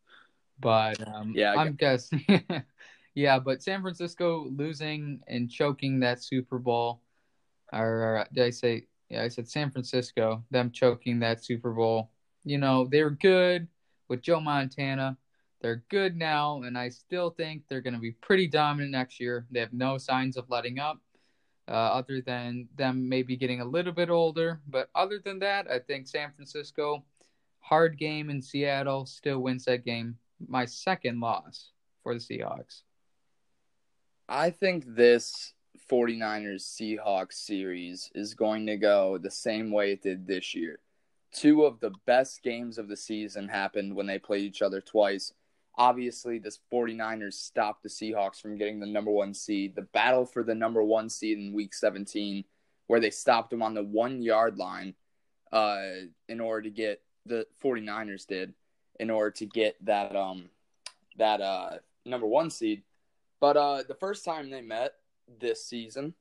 But 0.60 1.06
um 1.08 1.34
yeah 1.36 1.54
i'm 1.58 1.76
guessing 1.76 2.26
yeah 3.16 3.40
but 3.40 3.62
san 3.62 3.82
francisco 3.82 4.48
losing 4.56 5.22
and 5.28 5.50
choking 5.50 6.00
that 6.00 6.24
super 6.24 6.60
bowl 6.60 7.02
or, 7.74 7.86
or 7.86 8.28
did 8.34 8.46
i 8.46 8.50
say 8.50 8.88
Yeah, 9.10 9.24
I 9.24 9.28
said 9.28 9.48
San 9.48 9.72
Francisco, 9.72 10.44
them 10.50 10.72
choking 10.72 11.20
that 11.20 11.44
Super 11.44 11.72
Bowl. 11.72 12.12
You 12.44 12.58
know, 12.58 12.88
they 12.90 13.04
were 13.04 13.12
good 13.12 13.68
with 14.08 14.22
Joe 14.22 14.40
Montana. 14.40 15.18
They're 15.62 15.84
good 15.90 16.16
now, 16.16 16.64
and 16.64 16.78
I 16.78 16.90
still 16.90 17.32
think 17.32 17.64
they're 17.68 17.82
going 17.82 17.94
to 17.94 18.00
be 18.00 18.12
pretty 18.12 18.48
dominant 18.48 18.92
next 18.92 19.20
year. 19.20 19.48
They 19.52 19.60
have 19.60 19.74
no 19.74 19.98
signs 19.98 20.38
of 20.38 20.50
letting 20.50 20.80
up, 20.80 21.00
uh, 21.68 21.72
other 21.72 22.22
than 22.22 22.68
them 22.76 23.08
maybe 23.10 23.36
getting 23.36 23.62
a 23.62 23.66
little 23.66 23.94
bit 23.94 24.10
older. 24.10 24.62
But 24.68 24.90
other 24.94 25.20
than 25.24 25.40
that, 25.40 25.70
I 25.70 25.80
think 25.80 26.08
San 26.08 26.32
Francisco, 26.34 27.04
hard 27.60 27.98
game 27.98 28.30
in 28.30 28.42
Seattle, 28.42 29.06
still 29.06 29.40
wins 29.40 29.66
that 29.66 29.86
game. 29.86 30.18
My 30.48 30.66
second 30.66 31.20
loss 31.20 31.72
for 32.04 32.14
the 32.14 32.20
Seahawks. 32.20 32.82
I 34.28 34.50
think 34.50 34.84
this 34.96 35.54
49ers 35.90 36.64
Seahawks 36.64 37.34
series 37.34 38.12
is 38.16 38.34
going 38.34 38.66
to 38.68 38.78
go 38.78 39.18
the 39.18 39.32
same 39.32 39.72
way 39.72 39.92
it 39.92 40.02
did 40.02 40.28
this 40.28 40.56
year. 40.56 40.80
Two 41.32 41.66
of 41.66 41.80
the 41.80 41.92
best 42.06 42.44
games 42.44 42.78
of 42.78 42.88
the 42.88 42.98
season 42.98 43.48
happened 43.48 43.96
when 43.96 44.06
they 44.06 44.20
played 44.20 44.44
each 44.44 44.62
other 44.62 44.82
twice. 44.82 45.34
Obviously, 45.78 46.40
this 46.40 46.60
49ers 46.72 47.34
stopped 47.34 47.84
the 47.84 47.90
Seahawks 47.90 48.42
from 48.42 48.58
getting 48.58 48.80
the 48.80 48.86
number 48.86 49.12
one 49.12 49.34
seed. 49.34 49.76
The 49.76 49.82
battle 49.82 50.26
for 50.26 50.44
the 50.44 50.56
number 50.56 50.82
one 50.84 51.10
seed 51.10 51.38
in 51.38 51.54
week 51.54 51.74
17, 51.74 52.46
where 52.88 53.00
they 53.02 53.10
stopped 53.10 53.50
them 53.50 53.62
on 53.62 53.74
the 53.74 53.84
one 53.84 54.22
yard 54.22 54.58
line 54.58 54.96
uh, 55.52 55.82
in 56.30 56.40
order 56.40 56.62
to 56.62 56.70
get 56.70 57.02
the 57.26 57.46
49ers 57.62 58.26
did 58.26 58.54
in 59.00 59.10
order 59.10 59.32
to 59.32 59.46
get 59.46 59.76
that 59.86 60.16
um 60.16 60.50
that 61.18 61.42
uh 61.42 61.72
number 62.06 62.28
one 62.28 62.50
seed. 62.50 62.84
But 63.40 63.58
uh 63.58 63.84
the 63.88 63.96
first 63.96 64.26
time 64.26 64.50
they 64.50 64.62
met, 64.62 64.94
this 65.40 65.66
season. 65.66 66.14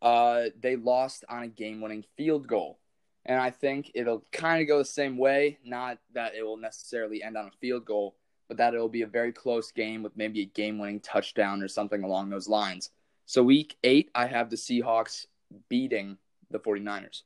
Uh, 0.00 0.44
they 0.60 0.76
lost 0.76 1.24
on 1.28 1.42
a 1.42 1.48
game 1.48 1.80
winning 1.80 2.04
field 2.16 2.46
goal. 2.46 2.78
And 3.26 3.40
I 3.40 3.50
think 3.50 3.90
it'll 3.94 4.24
kind 4.32 4.62
of 4.62 4.68
go 4.68 4.78
the 4.78 4.84
same 4.84 5.18
way. 5.18 5.58
Not 5.64 5.98
that 6.14 6.34
it 6.34 6.42
will 6.42 6.56
necessarily 6.56 7.22
end 7.22 7.36
on 7.36 7.46
a 7.46 7.58
field 7.60 7.84
goal, 7.84 8.16
but 8.48 8.56
that 8.56 8.74
it'll 8.74 8.88
be 8.88 9.02
a 9.02 9.06
very 9.06 9.32
close 9.32 9.70
game 9.70 10.02
with 10.02 10.16
maybe 10.16 10.40
a 10.42 10.46
game 10.46 10.78
winning 10.78 11.00
touchdown 11.00 11.62
or 11.62 11.68
something 11.68 12.02
along 12.02 12.30
those 12.30 12.48
lines. 12.48 12.90
So, 13.26 13.42
week 13.42 13.76
eight, 13.84 14.10
I 14.14 14.26
have 14.26 14.48
the 14.48 14.56
Seahawks 14.56 15.26
beating 15.68 16.16
the 16.50 16.58
49ers. 16.58 17.22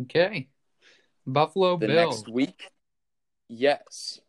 Okay. 0.00 0.48
Buffalo 1.24 1.76
the 1.76 1.86
Bills. 1.86 2.22
next 2.22 2.32
week, 2.32 2.70
yes. 3.48 4.20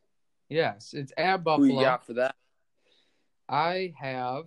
Yes, 0.49 0.93
it's 0.93 1.11
at 1.17 1.43
Buffalo. 1.43 1.67
Who 1.67 1.73
you 1.73 1.81
got 1.81 2.05
for 2.05 2.13
that? 2.13 2.35
I 3.53 3.93
have, 3.99 4.45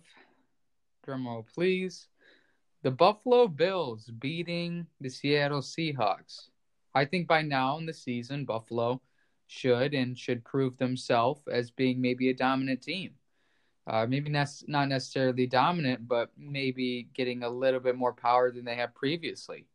drumroll 1.07 1.47
please, 1.55 2.09
the 2.83 2.91
Buffalo 2.91 3.47
Bills 3.47 4.11
beating 4.19 4.85
the 5.01 5.09
Seattle 5.09 5.61
Seahawks. 5.61 6.49
I 6.93 7.05
think 7.05 7.29
by 7.29 7.43
now 7.43 7.79
in 7.79 7.87
the 7.87 7.95
season, 7.95 8.45
Buffalo 8.45 9.01
should 9.47 9.95
and 9.95 10.19
should 10.19 10.45
prove 10.45 10.77
themselves 10.77 11.43
as 11.47 11.71
being 11.71 12.01
maybe 12.01 12.31
a 12.31 12.35
dominant 12.35 12.83
team. 12.83 13.13
Uh, 13.87 14.07
maybe 14.09 14.29
not 14.29 14.49
necessarily 14.67 15.47
dominant, 15.47 16.09
but 16.09 16.33
maybe 16.37 17.07
getting 17.15 17.45
a 17.45 17.49
little 17.49 17.79
bit 17.79 17.95
more 17.95 18.13
power 18.13 18.51
than 18.51 18.65
they 18.65 18.75
have 18.75 18.93
previously 18.93 19.67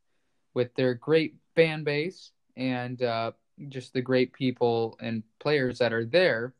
with 0.54 0.76
their 0.76 0.94
great 0.94 1.36
fan 1.56 1.86
base 1.86 2.32
and 2.58 3.02
uh, 3.02 3.32
just 3.70 3.94
the 3.94 4.02
great 4.02 4.34
people 4.34 4.98
and 5.00 5.24
players 5.40 5.80
that 5.80 5.94
are 5.94 6.04
there. 6.04 6.54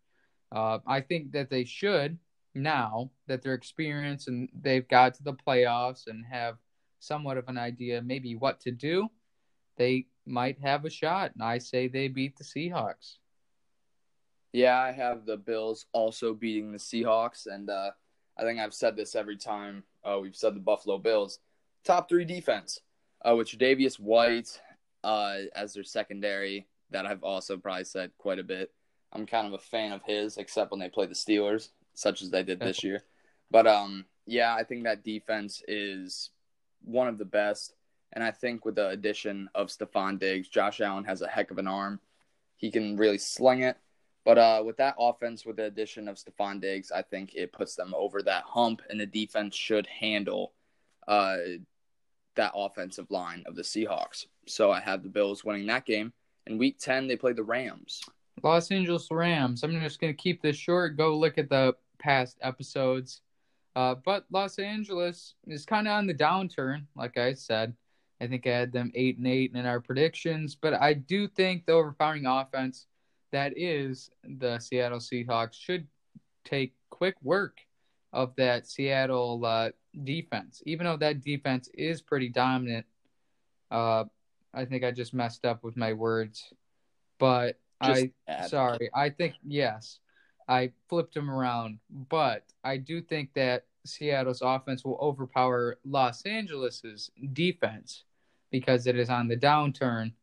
Uh, 0.54 0.80
I 0.88 1.02
think 1.02 1.34
that 1.34 1.50
they 1.50 1.66
should 1.66 2.18
now 2.54 3.12
that 3.28 3.42
they're 3.42 3.54
experienced 3.54 4.28
and 4.28 4.50
they've 4.54 4.88
got 4.88 5.14
to 5.16 5.24
the 5.24 5.34
playoffs 5.34 6.08
and 6.08 6.26
have 6.26 6.58
somewhat 7.00 7.38
of 7.38 7.48
an 7.48 7.58
idea 7.58 8.02
maybe 8.02 8.36
what 8.36 8.60
to 8.62 8.72
do, 8.72 9.10
they 9.78 10.08
might 10.26 10.60
have 10.60 10.86
a 10.86 10.90
shot. 10.90 11.32
And 11.34 11.44
I 11.44 11.58
say 11.58 11.88
they 11.88 12.08
beat 12.08 12.38
the 12.38 12.44
Seahawks. 12.44 13.18
Yeah, 14.54 14.78
I 14.78 14.92
have 14.92 15.26
the 15.26 15.38
Bills 15.38 15.86
also 15.94 16.34
beating 16.34 16.74
the 16.74 16.78
Seahawks, 16.78 17.48
and 17.48 17.70
uh, 17.70 17.92
I 18.38 18.42
think 18.44 18.60
I've 18.60 18.74
said 18.74 18.98
this 18.98 19.16
every 19.16 19.38
time 19.38 19.84
uh, 20.04 20.20
we've 20.22 20.36
said 20.36 20.56
the 20.56 20.60
Buffalo 20.60 20.98
Bills 20.98 21.40
top 21.86 22.10
three 22.10 22.26
defense 22.26 22.80
uh, 23.24 23.36
with 23.36 23.48
Tre'Davious 23.48 23.98
White 23.98 24.60
uh, 25.04 25.38
as 25.56 25.74
their 25.74 25.84
secondary. 25.84 26.68
That 26.90 27.06
I've 27.06 27.24
also 27.24 27.56
probably 27.56 27.86
said 27.86 28.12
quite 28.18 28.40
a 28.40 28.44
bit. 28.44 28.74
I'm 29.14 29.26
kind 29.26 29.48
of 29.48 29.54
a 29.54 29.58
fan 29.58 29.94
of 29.94 30.04
his, 30.04 30.36
except 30.38 30.72
when 30.72 30.82
they 30.82 30.90
play 30.90 31.06
the 31.06 31.14
Steelers 31.14 31.70
such 31.94 32.22
as 32.22 32.30
they 32.30 32.44
did 32.44 32.60
this 32.60 32.84
year. 32.84 33.04
But 33.50 33.68
um, 33.68 34.06
yeah, 34.26 34.56
I 34.56 34.64
think 34.64 34.84
that 34.84 35.04
defense 35.04 35.64
is 35.68 36.30
one 36.84 37.08
of 37.08 37.18
the 37.18 37.26
best. 37.26 37.74
And 38.14 38.24
I 38.24 38.32
think 38.32 38.66
with 38.66 38.76
the 38.76 38.90
addition 38.90 39.50
of 39.56 39.68
Stefon 39.68 40.20
Diggs, 40.20 40.50
Josh 40.50 40.82
Allen 40.82 41.06
has 41.06 41.22
a 41.22 41.28
heck 41.28 41.52
of 41.52 41.58
an 41.58 41.68
arm. 41.68 42.00
He 42.58 42.72
can 42.72 42.98
really 42.98 43.18
sling 43.18 43.62
it. 43.62 43.78
But 44.24 44.38
uh, 44.38 44.62
with 44.66 44.78
that 44.78 44.96
offense, 45.00 45.46
with 45.46 45.56
the 45.56 45.66
addition 45.66 46.08
of 46.08 46.18
Stefon 46.18 46.62
Diggs, 46.62 46.92
I 46.92 47.02
think 47.02 47.34
it 47.34 47.52
puts 47.52 47.76
them 47.76 47.94
over 47.96 48.22
that 48.22 48.44
hump, 48.44 48.82
and 48.90 49.00
the 49.00 49.06
defense 49.06 49.56
should 49.56 49.88
handle 49.88 50.54
uh, 51.08 51.38
that 52.36 52.52
offensive 52.54 53.10
line 53.10 53.44
of 53.48 53.56
the 53.56 53.64
Seahawks. 53.64 54.28
So 54.46 54.72
I 54.72 54.80
have 54.80 55.02
the 55.02 55.10
Bills 55.10 55.44
winning 55.44 55.66
that 55.68 55.86
game. 55.86 56.14
In 56.46 56.58
Week 56.58 56.78
Ten, 56.80 57.08
they 57.08 57.16
play 57.16 57.34
the 57.34 57.44
Rams. 57.44 58.02
Los 58.44 58.72
Angeles 58.72 59.08
Rams. 59.12 59.64
I'm 59.64 59.80
just 59.82 60.00
going 60.00 60.14
to 60.14 60.22
keep 60.22 60.42
this 60.42 60.56
short. 60.56 60.98
Go 60.98 61.18
look 61.18 61.38
at 61.38 61.50
the 61.50 61.76
past 62.00 62.38
episodes. 62.42 63.22
Uh, 63.76 63.96
but 63.96 64.26
Los 64.32 64.60
Angeles 64.60 65.36
is 65.48 65.66
kind 65.66 65.88
of 65.88 65.94
on 65.94 66.08
the 66.08 66.14
downturn, 66.14 66.86
like 66.96 67.18
I 67.18 67.34
said. 67.34 67.74
I 68.20 68.28
think 68.28 68.46
I 68.46 68.52
had 68.52 68.72
them 68.72 68.92
eight 68.94 69.18
and 69.18 69.28
eight 69.28 69.56
in 69.56 69.66
our 69.66 69.80
predictions, 69.80 70.56
but 70.56 70.74
I 70.74 70.94
do 70.94 71.28
think 71.28 71.66
the 71.66 71.74
overpowering 71.74 72.26
offense 72.28 72.86
that 73.32 73.58
is 73.58 74.12
the 74.24 74.60
Seattle 74.60 75.00
Seahawks 75.00 75.54
should 75.54 75.88
take 76.44 76.74
quick 76.90 77.16
work 77.24 77.60
of 78.14 78.36
that 78.36 78.68
Seattle 78.68 79.44
uh, 79.46 79.70
defense. 80.04 80.62
Even 80.66 80.86
though 80.86 80.98
that 80.98 81.24
defense 81.24 81.70
is 81.74 82.02
pretty 82.02 82.30
dominant, 82.30 82.86
uh, 83.72 84.04
I 84.54 84.66
think 84.66 84.84
I 84.84 84.92
just 84.92 85.14
messed 85.14 85.46
up 85.46 85.64
with 85.64 85.78
my 85.78 85.94
words. 85.94 86.54
But 87.20 87.58
I 87.82 88.12
sorry. 88.48 88.90
I 88.94 89.10
think 89.10 89.36
yes, 89.44 90.00
I 90.48 90.72
flipped 90.88 91.14
them 91.14 91.30
around, 91.30 91.80
but 92.10 92.44
I 92.64 92.78
do 92.78 93.02
think 93.02 93.34
that 93.34 93.66
Seattle's 93.86 94.42
offense 94.42 94.84
will 94.86 94.98
overpower 95.02 95.80
Los 95.84 96.26
Angeles's 96.26 97.10
defense 97.34 98.04
because 98.52 98.88
it 98.88 98.98
is 98.98 99.10
on 99.10 99.28
the 99.28 99.38
downturn. 99.38 100.14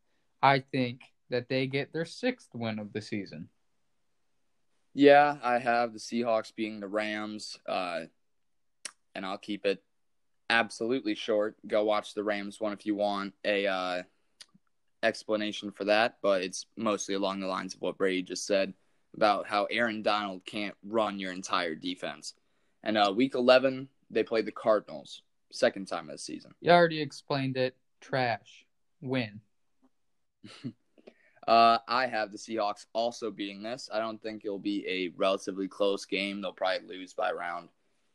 I 0.43 0.61
think 0.61 1.00
that 1.31 1.49
they 1.49 1.67
get 1.67 1.93
their 1.93 2.05
sixth 2.05 2.50
win 2.55 2.79
of 2.79 2.93
the 2.93 3.00
season. 3.00 3.49
Yeah, 4.95 5.37
I 5.43 5.59
have 5.59 5.93
the 5.93 5.99
Seahawks 5.99 6.55
being 6.55 6.81
the 6.81 6.88
Rams, 6.88 7.59
uh, 7.69 8.03
and 9.15 9.27
I'll 9.27 9.38
keep 9.38 9.67
it 9.67 9.83
absolutely 10.50 11.15
short. 11.15 11.57
Go 11.67 11.85
watch 11.85 12.15
the 12.15 12.25
Rams 12.25 12.61
one 12.61 12.73
if 12.73 12.87
you 12.87 12.95
want 12.95 13.35
a 13.45 13.67
uh, 13.67 14.03
explanation 15.02 15.71
for 15.71 15.85
that, 15.85 16.19
but 16.23 16.43
it's 16.43 16.67
mostly 16.76 17.14
along 17.14 17.40
the 17.40 17.47
lines 17.47 17.75
of 17.75 17.81
what 17.81 17.99
Brady 17.99 18.23
just 18.23 18.47
said 18.47 18.75
about 19.14 19.47
how 19.47 19.64
Aaron 19.67 20.02
Donald 20.02 20.45
can't 20.45 20.75
run 20.85 21.19
your 21.19 21.33
entire 21.33 21.75
defense. 21.75 22.35
And 22.83 22.97
uh, 22.97 23.12
week 23.14 23.35
11, 23.35 23.88
they 24.11 24.23
played 24.23 24.47
the 24.47 24.52
Cardinals, 24.52 25.23
second 25.50 25.87
time 25.87 26.07
this 26.07 26.23
season. 26.23 26.52
You 26.61 26.73
already 26.73 27.00
explained 27.00 27.57
it. 27.57 27.76
Trash. 28.00 28.67
Win. 29.00 29.40
uh, 31.49 31.78
I 31.88 32.07
have 32.07 32.31
the 32.31 32.38
Seahawks 32.38 32.87
also 32.93 33.31
beating 33.31 33.62
this. 33.62 33.88
I 33.93 33.99
don't 33.99 34.23
think 34.23 34.45
it'll 34.45 34.59
be 34.59 34.87
a 34.88 35.12
relatively 35.17 35.69
close 35.69 36.05
game. 36.05 36.40
They'll 36.40 36.52
probably 36.52 36.87
lose 36.87 37.12
by 37.14 37.31
around 37.31 37.69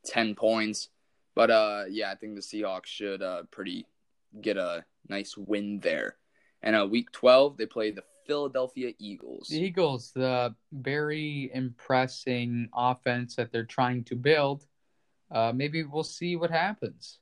10 0.05 0.35
points. 0.35 0.89
But 1.35 1.49
uh, 1.49 1.83
yeah, 1.89 2.11
I 2.11 2.15
think 2.15 2.35
the 2.35 2.41
Seahawks 2.41 2.85
should 2.85 3.21
uh, 3.21 3.43
pretty 3.51 3.87
get 4.41 4.57
a 4.57 4.85
nice 5.09 5.35
win 5.35 5.79
there. 5.79 6.15
And 6.63 6.77
uh, 6.77 6.87
week 6.89 7.11
12, 7.11 7.57
they 7.57 7.65
play 7.65 7.91
the 7.91 8.03
Philadelphia 8.25 8.93
Eagles. 8.97 9.49
The 9.49 9.59
Eagles, 9.59 10.11
the 10.15 10.55
very 10.71 11.51
impressing 11.53 12.69
offense 12.73 13.35
that 13.35 13.51
they're 13.51 13.65
trying 13.65 14.05
to 14.05 14.15
build. 14.15 14.65
Uh, 15.29 15.51
maybe 15.53 15.83
we'll 15.83 16.03
see 16.03 16.37
what 16.37 16.49
happens. 16.49 17.19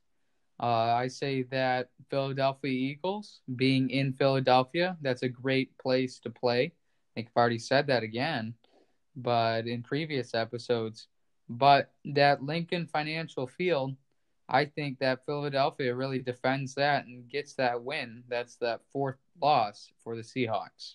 Uh, 0.62 0.94
I 0.94 1.08
say 1.08 1.42
that 1.50 1.90
Philadelphia 2.08 2.70
Eagles, 2.70 3.40
being 3.56 3.90
in 3.90 4.12
Philadelphia, 4.12 4.96
that's 5.02 5.22
a 5.22 5.28
great 5.28 5.76
place 5.76 6.20
to 6.20 6.30
play. 6.30 6.66
I 6.66 7.10
think 7.14 7.28
I've 7.28 7.40
already 7.40 7.58
said 7.58 7.88
that 7.88 8.04
again, 8.04 8.54
but 9.16 9.66
in 9.66 9.82
previous 9.82 10.34
episodes. 10.34 11.08
But 11.48 11.90
that 12.04 12.44
Lincoln 12.44 12.86
Financial 12.86 13.48
Field 13.48 13.96
I 14.52 14.66
think 14.66 14.98
that 14.98 15.24
Philadelphia 15.24 15.94
really 15.94 16.18
defends 16.18 16.74
that 16.74 17.06
and 17.06 17.28
gets 17.28 17.54
that 17.54 17.82
win. 17.82 18.22
That's 18.28 18.56
that 18.56 18.82
fourth 18.92 19.16
loss 19.42 19.90
for 20.02 20.16
the 20.16 20.22
Seahawks. 20.22 20.94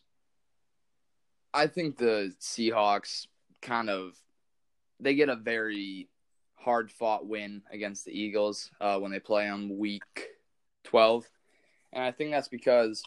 I 1.54 1.68
think 1.68 1.98
the 1.98 2.34
Seahawks 2.40 3.28
kind 3.62 3.90
of 3.90 4.16
they 5.00 5.16
get 5.16 5.30
a 5.30 5.36
very 5.36 6.10
hard 6.56 6.92
fought 6.92 7.28
win 7.28 7.62
against 7.72 8.06
the 8.06 8.12
Eagles 8.12 8.72
uh, 8.82 8.98
when 8.98 9.12
they 9.12 9.20
play 9.20 9.46
them 9.46 9.78
week 9.78 10.04
12. 10.86 11.26
And 11.94 12.04
I 12.04 12.12
think 12.12 12.32
that's 12.32 12.48
because 12.48 13.04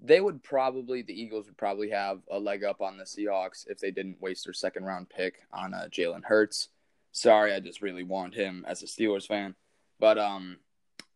they 0.00 0.20
would 0.20 0.42
probably, 0.42 1.02
the 1.02 1.18
Eagles 1.18 1.46
would 1.46 1.56
probably 1.56 1.90
have 1.90 2.20
a 2.30 2.38
leg 2.38 2.64
up 2.64 2.80
on 2.80 2.98
the 2.98 3.04
Seahawks 3.04 3.66
if 3.68 3.78
they 3.78 3.90
didn't 3.90 4.20
waste 4.20 4.44
their 4.44 4.52
second 4.52 4.84
round 4.84 5.08
pick 5.08 5.36
on 5.52 5.74
uh, 5.74 5.88
Jalen 5.90 6.24
Hurts. 6.24 6.68
Sorry, 7.12 7.52
I 7.52 7.60
just 7.60 7.82
really 7.82 8.04
want 8.04 8.34
him 8.34 8.64
as 8.68 8.82
a 8.82 8.86
Steelers 8.86 9.26
fan. 9.26 9.54
But 9.98 10.18
um, 10.18 10.58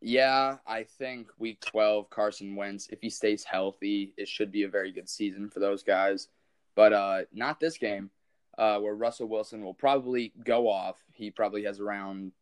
yeah, 0.03 0.57
I 0.67 0.83
think 0.83 1.29
week 1.39 1.61
12, 1.61 2.11
Carson 2.11 2.57
Wentz, 2.57 2.89
if 2.89 3.01
he 3.01 3.09
stays 3.09 3.45
healthy, 3.45 4.13
it 4.17 4.29
should 4.29 4.51
be 4.51 4.65
a 4.65 4.69
very 4.69 4.91
good 4.91 5.09
season 5.09 5.49
for 5.49 5.61
those 5.61 5.83
guys. 5.83 6.29
But 6.75 6.93
uh, 6.93 7.21
not 7.33 7.61
this 7.61 7.79
game, 7.79 8.11
uh, 8.59 8.79
where 8.81 8.95
Russell 8.95 9.29
Wilson 9.29 9.65
will 9.65 9.75
probably 9.75 10.33
go 10.45 10.69
off. 10.69 10.97
He 11.13 11.31
probably 11.31 11.65
has 11.65 11.79
around 11.79 12.33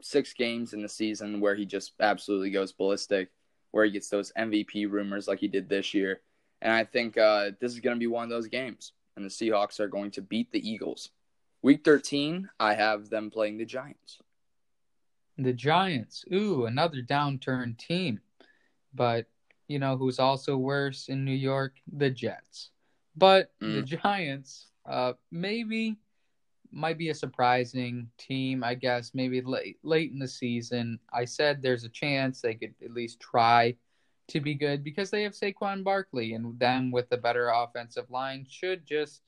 six 0.00 0.32
games 0.32 0.72
in 0.72 0.82
the 0.82 0.88
season 0.88 1.40
where 1.40 1.54
he 1.54 1.66
just 1.66 1.92
absolutely 2.00 2.50
goes 2.50 2.72
ballistic, 2.72 3.30
where 3.72 3.84
he 3.84 3.90
gets 3.90 4.08
those 4.08 4.32
MVP 4.38 4.90
rumors 4.90 5.28
like 5.28 5.38
he 5.38 5.48
did 5.48 5.68
this 5.68 5.92
year. 5.92 6.20
And 6.62 6.72
I 6.72 6.84
think 6.84 7.18
uh, 7.18 7.50
this 7.60 7.72
is 7.72 7.80
going 7.80 7.96
to 7.96 8.00
be 8.00 8.06
one 8.06 8.24
of 8.24 8.30
those 8.30 8.48
games, 8.48 8.92
and 9.16 9.24
the 9.24 9.30
Seahawks 9.30 9.80
are 9.80 9.88
going 9.88 10.12
to 10.12 10.22
beat 10.22 10.50
the 10.50 10.66
Eagles. 10.66 11.10
Week 11.60 11.84
13, 11.84 12.48
I 12.58 12.74
have 12.74 13.10
them 13.10 13.30
playing 13.30 13.58
the 13.58 13.64
Giants. 13.64 14.18
The 15.38 15.52
Giants. 15.52 16.24
Ooh, 16.32 16.66
another 16.66 17.02
downturn 17.02 17.76
team. 17.78 18.20
But, 18.94 19.26
you 19.68 19.78
know, 19.78 19.96
who's 19.96 20.18
also 20.18 20.56
worse 20.56 21.08
in 21.08 21.24
New 21.24 21.32
York? 21.32 21.74
The 21.92 22.10
Jets. 22.10 22.70
But 23.16 23.52
mm. 23.60 23.74
the 23.74 23.82
Giants, 23.82 24.68
uh, 24.86 25.14
maybe 25.30 25.96
might 26.72 26.98
be 26.98 27.10
a 27.10 27.14
surprising 27.14 28.08
team, 28.18 28.64
I 28.64 28.74
guess, 28.74 29.12
maybe 29.14 29.40
late 29.42 29.78
late 29.82 30.10
in 30.10 30.18
the 30.18 30.28
season. 30.28 30.98
I 31.12 31.26
said 31.26 31.60
there's 31.60 31.84
a 31.84 31.90
chance 31.90 32.40
they 32.40 32.54
could 32.54 32.74
at 32.82 32.92
least 32.92 33.20
try 33.20 33.76
to 34.28 34.40
be 34.40 34.54
good 34.54 34.82
because 34.82 35.10
they 35.10 35.22
have 35.24 35.32
Saquon 35.32 35.84
Barkley 35.84 36.32
and 36.32 36.58
them 36.58 36.90
with 36.90 37.12
a 37.12 37.16
better 37.16 37.48
offensive 37.48 38.08
line 38.10 38.46
should 38.48 38.86
just 38.86 39.20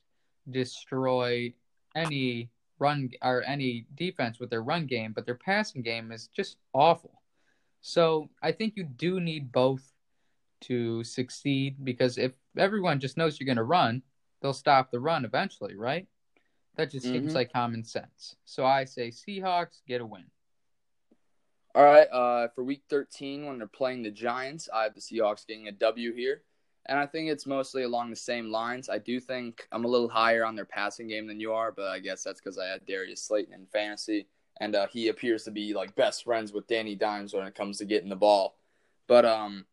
destroy 0.49 1.53
any 1.95 2.49
run 2.79 3.09
or 3.21 3.43
any 3.43 3.85
defense 3.95 4.39
with 4.39 4.49
their 4.49 4.63
run 4.63 4.85
game, 4.85 5.13
but 5.13 5.25
their 5.25 5.35
passing 5.35 5.81
game 5.81 6.11
is 6.11 6.27
just 6.27 6.57
awful. 6.73 7.21
So 7.81 8.29
I 8.41 8.51
think 8.51 8.73
you 8.75 8.83
do 8.83 9.19
need 9.19 9.51
both 9.51 9.83
to 10.61 11.03
succeed 11.03 11.77
because 11.83 12.17
if 12.17 12.33
everyone 12.57 12.99
just 12.99 13.17
knows 13.17 13.39
you're 13.39 13.45
going 13.45 13.57
to 13.57 13.63
run, 13.63 14.01
they'll 14.41 14.53
stop 14.53 14.91
the 14.91 14.99
run 14.99 15.25
eventually, 15.25 15.75
right? 15.75 16.07
That 16.75 16.91
just 16.91 17.05
mm-hmm. 17.05 17.15
seems 17.15 17.35
like 17.35 17.53
common 17.53 17.83
sense. 17.83 18.35
So 18.45 18.65
I 18.65 18.85
say 18.85 19.09
Seahawks 19.09 19.81
get 19.87 20.01
a 20.01 20.05
win. 20.05 20.25
All 21.73 21.83
right. 21.83 22.07
Uh, 22.11 22.47
for 22.55 22.63
week 22.63 22.83
13, 22.89 23.45
when 23.45 23.57
they're 23.57 23.67
playing 23.67 24.03
the 24.03 24.11
Giants, 24.11 24.69
I 24.73 24.83
have 24.83 24.95
the 24.95 25.01
Seahawks 25.01 25.45
getting 25.45 25.67
a 25.67 25.71
W 25.73 26.13
here. 26.13 26.41
And 26.87 26.99
I 26.99 27.05
think 27.05 27.29
it's 27.29 27.45
mostly 27.45 27.83
along 27.83 28.09
the 28.09 28.15
same 28.15 28.51
lines. 28.51 28.89
I 28.89 28.99
do 28.99 29.19
think 29.19 29.67
I'm 29.71 29.85
a 29.85 29.87
little 29.87 30.09
higher 30.09 30.45
on 30.45 30.55
their 30.55 30.65
passing 30.65 31.07
game 31.07 31.27
than 31.27 31.39
you 31.39 31.51
are, 31.53 31.71
but 31.71 31.87
I 31.87 31.99
guess 31.99 32.23
that's 32.23 32.39
because 32.39 32.57
I 32.57 32.67
had 32.67 32.85
Darius 32.85 33.23
Slayton 33.23 33.53
in 33.53 33.65
fantasy. 33.65 34.27
And 34.61 34.75
uh, 34.75 34.87
he 34.87 35.09
appears 35.09 35.43
to 35.43 35.51
be 35.51 35.73
like 35.73 35.95
best 35.95 36.23
friends 36.23 36.53
with 36.53 36.67
Danny 36.67 36.95
Dimes 36.95 37.33
when 37.33 37.45
it 37.45 37.55
comes 37.55 37.79
to 37.79 37.85
getting 37.85 38.09
the 38.09 38.15
ball. 38.15 38.57
But 39.07 39.25
um, 39.25 39.65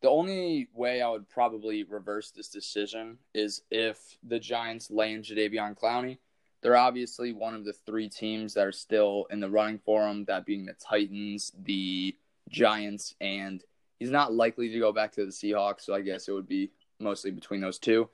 the 0.00 0.08
only 0.08 0.68
way 0.72 1.02
I 1.02 1.10
would 1.10 1.28
probably 1.28 1.82
reverse 1.82 2.30
this 2.30 2.48
decision 2.48 3.18
is 3.34 3.62
if 3.70 3.98
the 4.22 4.38
Giants 4.38 4.90
land 4.90 5.24
Jadeveon 5.24 5.78
Clowney 5.78 6.18
they're 6.64 6.76
obviously 6.76 7.34
one 7.34 7.54
of 7.54 7.66
the 7.66 7.74
three 7.74 8.08
teams 8.08 8.54
that 8.54 8.66
are 8.66 8.72
still 8.72 9.26
in 9.30 9.38
the 9.38 9.50
running 9.50 9.78
for 9.84 10.08
him, 10.08 10.24
that 10.24 10.46
being 10.46 10.64
the 10.64 10.72
Titans, 10.72 11.52
the 11.62 12.16
Giants, 12.48 13.14
and 13.20 13.62
he's 14.04 14.10
not 14.10 14.34
likely 14.34 14.68
to 14.68 14.78
go 14.78 14.92
back 14.92 15.12
to 15.12 15.24
the 15.24 15.32
Seahawks, 15.32 15.80
so 15.80 15.94
I 15.94 16.02
guess 16.02 16.28
it 16.28 16.32
would 16.32 16.46
be 16.46 16.70
mostly 17.00 17.30
between 17.30 17.62
those 17.62 17.78
two. 17.78 18.10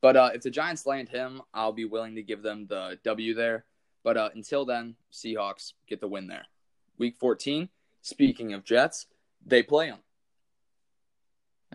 But 0.00 0.16
uh, 0.16 0.30
if 0.34 0.42
the 0.42 0.50
Giants 0.50 0.84
land 0.84 1.08
him, 1.08 1.42
I'll 1.54 1.72
be 1.72 1.84
willing 1.84 2.16
to 2.16 2.24
give 2.24 2.42
them 2.42 2.66
the 2.66 2.98
W 3.04 3.34
there. 3.34 3.64
But 4.02 4.16
uh, 4.16 4.30
until 4.34 4.64
then, 4.64 4.96
Seahawks 5.12 5.74
get 5.86 6.00
the 6.00 6.08
win 6.08 6.26
there. 6.26 6.46
Week 6.98 7.16
14, 7.20 7.68
speaking 8.02 8.52
of 8.52 8.64
Jets, 8.64 9.06
they 9.46 9.62
play 9.62 9.90
them. 9.90 10.00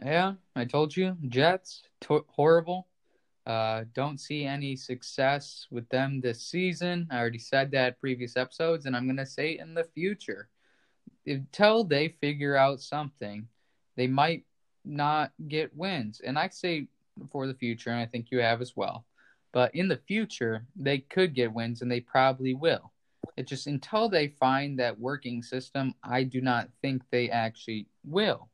Yeah, 0.04 0.34
I 0.58 0.66
told 0.66 0.98
you, 0.98 1.16
Jets, 1.30 1.84
horrible. 2.06 2.88
Uh, 3.46 3.86
don't 3.94 4.20
see 4.20 4.44
any 4.44 4.76
success 4.76 5.68
with 5.72 5.88
them 5.88 6.20
this 6.20 6.42
season. 6.42 7.08
I 7.12 7.18
already 7.18 7.40
said 7.40 7.72
that 7.72 8.02
previous 8.02 8.36
episodes, 8.36 8.86
and 8.86 8.94
I'm 8.94 9.06
going 9.06 9.16
to 9.18 9.26
say 9.26 9.58
in 9.58 9.74
the 9.74 9.86
future. 9.86 10.50
Until 11.26 11.86
they 11.86 12.10
figure 12.10 12.58
out 12.58 12.82
something, 12.82 13.48
they 13.96 14.08
might 14.08 14.44
not 14.86 15.32
get 15.48 15.76
wins. 15.76 16.22
And 16.24 16.38
I 16.38 16.50
say 16.50 16.88
for 17.32 17.48
the 17.48 17.54
future, 17.54 17.90
and 17.90 18.00
I 18.00 18.06
think 18.06 18.32
you 18.32 18.40
have 18.40 18.62
as 18.62 18.76
well. 18.76 19.06
But 19.52 19.74
in 19.76 19.88
the 19.88 19.98
future, 20.08 20.66
they 20.76 21.00
could 21.00 21.36
get 21.36 21.54
wins, 21.54 21.82
and 21.82 21.92
they 21.92 22.02
probably 22.02 22.54
will. 22.54 22.92
It's 23.38 23.50
just 23.50 23.68
until 23.68 24.10
they 24.10 24.28
find 24.28 24.80
that 24.80 25.00
working 25.00 25.42
system, 25.42 25.94
I 26.04 26.24
do 26.24 26.42
not 26.42 26.70
think 26.82 27.04
they 27.10 27.30
actually 27.30 27.88
will 28.04 28.50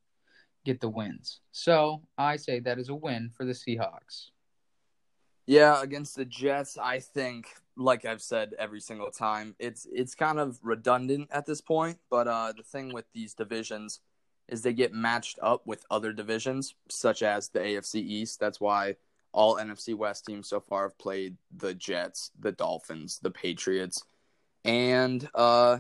get 0.66 0.82
the 0.82 0.90
wins. 0.90 1.40
So 1.52 2.04
I 2.18 2.36
say 2.36 2.60
that 2.60 2.80
is 2.80 2.90
a 2.90 2.96
win 2.96 3.32
for 3.36 3.46
the 3.46 3.54
Seahawks. 3.54 4.28
Yeah, 5.48 5.82
against 5.82 6.16
the 6.16 6.26
Jets, 6.26 6.78
I 6.78 7.00
think, 7.00 7.48
like 7.76 8.06
I've 8.06 8.22
said 8.22 8.54
every 8.60 8.82
single 8.82 9.10
time, 9.10 9.56
it's 9.58 9.88
it's 9.92 10.14
kind 10.14 10.40
of 10.40 10.60
redundant 10.62 11.30
at 11.32 11.48
this 11.48 11.60
point. 11.60 11.98
But 12.12 12.28
uh, 12.28 12.54
the 12.56 12.62
thing 12.62 12.94
with 12.94 13.06
these 13.14 13.34
divisions 13.34 14.02
is 14.52 14.62
they 14.62 14.74
get 14.74 14.94
matched 14.94 15.40
up 15.42 15.66
with 15.66 15.86
other 15.90 16.14
divisions, 16.14 16.76
such 16.90 17.24
as 17.24 17.50
the 17.50 17.60
AFC 17.60 17.96
East. 17.96 18.40
That's 18.40 18.60
why 18.60 18.96
all 19.32 19.58
NFC 19.58 19.96
West 19.96 20.26
teams 20.26 20.50
so 20.50 20.60
far 20.60 20.84
have 20.84 20.98
played 20.98 21.38
the 21.56 21.74
Jets, 21.74 22.32
the 22.40 22.52
Dolphins, 22.52 23.20
the 23.22 23.32
Patriots, 23.32 24.04
and 24.66 25.28
uh, 25.36 25.80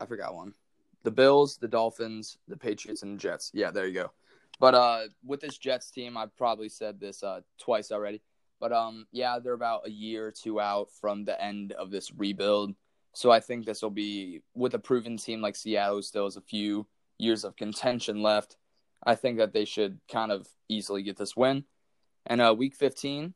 I 0.00 0.06
forgot 0.06 0.34
one. 0.34 0.54
The 1.02 1.10
Bills, 1.10 1.56
the 1.56 1.68
Dolphins, 1.68 2.38
the 2.48 2.56
Patriots, 2.56 3.02
and 3.02 3.14
the 3.14 3.18
Jets. 3.18 3.50
Yeah, 3.54 3.70
there 3.70 3.86
you 3.86 3.94
go. 3.94 4.10
But 4.58 4.74
uh, 4.74 5.00
with 5.24 5.40
this 5.40 5.56
Jets 5.56 5.90
team, 5.90 6.16
I've 6.16 6.36
probably 6.36 6.68
said 6.68 7.00
this 7.00 7.22
uh, 7.22 7.40
twice 7.58 7.90
already. 7.90 8.20
But 8.60 8.72
um, 8.72 9.06
yeah, 9.10 9.38
they're 9.38 9.54
about 9.54 9.86
a 9.86 9.90
year 9.90 10.26
or 10.26 10.32
two 10.32 10.60
out 10.60 10.88
from 11.00 11.24
the 11.24 11.42
end 11.42 11.72
of 11.72 11.90
this 11.90 12.12
rebuild. 12.12 12.74
So 13.12 13.30
I 13.30 13.40
think 13.40 13.64
this 13.64 13.82
will 13.82 13.90
be 13.90 14.42
with 14.54 14.74
a 14.74 14.78
proven 14.78 15.16
team 15.16 15.40
like 15.40 15.56
Seattle, 15.56 15.96
who 15.96 16.02
still 16.02 16.24
has 16.24 16.36
a 16.36 16.42
few 16.42 16.86
years 17.18 17.44
of 17.44 17.56
contention 17.56 18.22
left. 18.22 18.56
I 19.04 19.14
think 19.14 19.38
that 19.38 19.52
they 19.52 19.64
should 19.64 19.98
kind 20.10 20.30
of 20.30 20.46
easily 20.68 21.02
get 21.02 21.16
this 21.16 21.36
win. 21.36 21.64
And 22.26 22.40
uh, 22.40 22.54
week 22.56 22.74
15, 22.74 23.34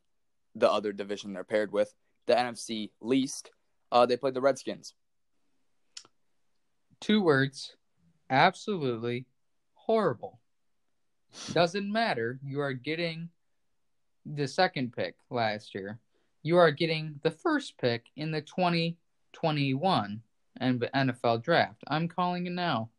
the 0.55 0.71
other 0.71 0.93
division 0.93 1.33
they're 1.33 1.43
paired 1.43 1.71
with, 1.71 1.93
the 2.27 2.33
NFC 2.33 2.91
least, 3.01 3.51
uh, 3.91 4.05
they 4.05 4.17
played 4.17 4.33
the 4.33 4.41
Redskins. 4.41 4.93
Two 7.01 7.21
words 7.21 7.75
absolutely 8.29 9.25
horrible. 9.73 10.39
Doesn't 11.51 11.91
matter. 11.91 12.39
You 12.43 12.61
are 12.61 12.73
getting 12.73 13.29
the 14.25 14.47
second 14.47 14.93
pick 14.93 15.15
last 15.29 15.75
year. 15.75 15.99
You 16.43 16.57
are 16.57 16.71
getting 16.71 17.19
the 17.23 17.31
first 17.31 17.77
pick 17.77 18.05
in 18.15 18.31
the 18.31 18.41
2021 19.35 20.21
NFL 20.61 21.43
draft. 21.43 21.83
I'm 21.87 22.07
calling 22.07 22.47
it 22.47 22.53
now. 22.53 22.89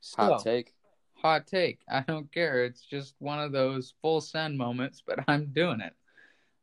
So, 0.00 0.22
hot 0.22 0.44
take. 0.44 0.74
Hot 1.14 1.46
take. 1.46 1.80
I 1.90 2.00
don't 2.00 2.30
care. 2.32 2.64
It's 2.64 2.82
just 2.82 3.14
one 3.18 3.40
of 3.40 3.52
those 3.52 3.94
full 4.00 4.20
send 4.20 4.56
moments, 4.56 5.02
but 5.06 5.20
I'm 5.26 5.46
doing 5.46 5.80
it. 5.80 5.94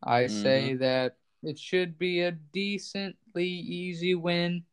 I 0.03 0.23
mm-hmm. 0.23 0.41
say 0.41 0.73
that 0.75 1.17
it 1.43 1.59
should 1.59 1.97
be 1.97 2.21
a 2.21 2.31
decently 2.31 3.47
easy 3.47 4.15
win. 4.15 4.63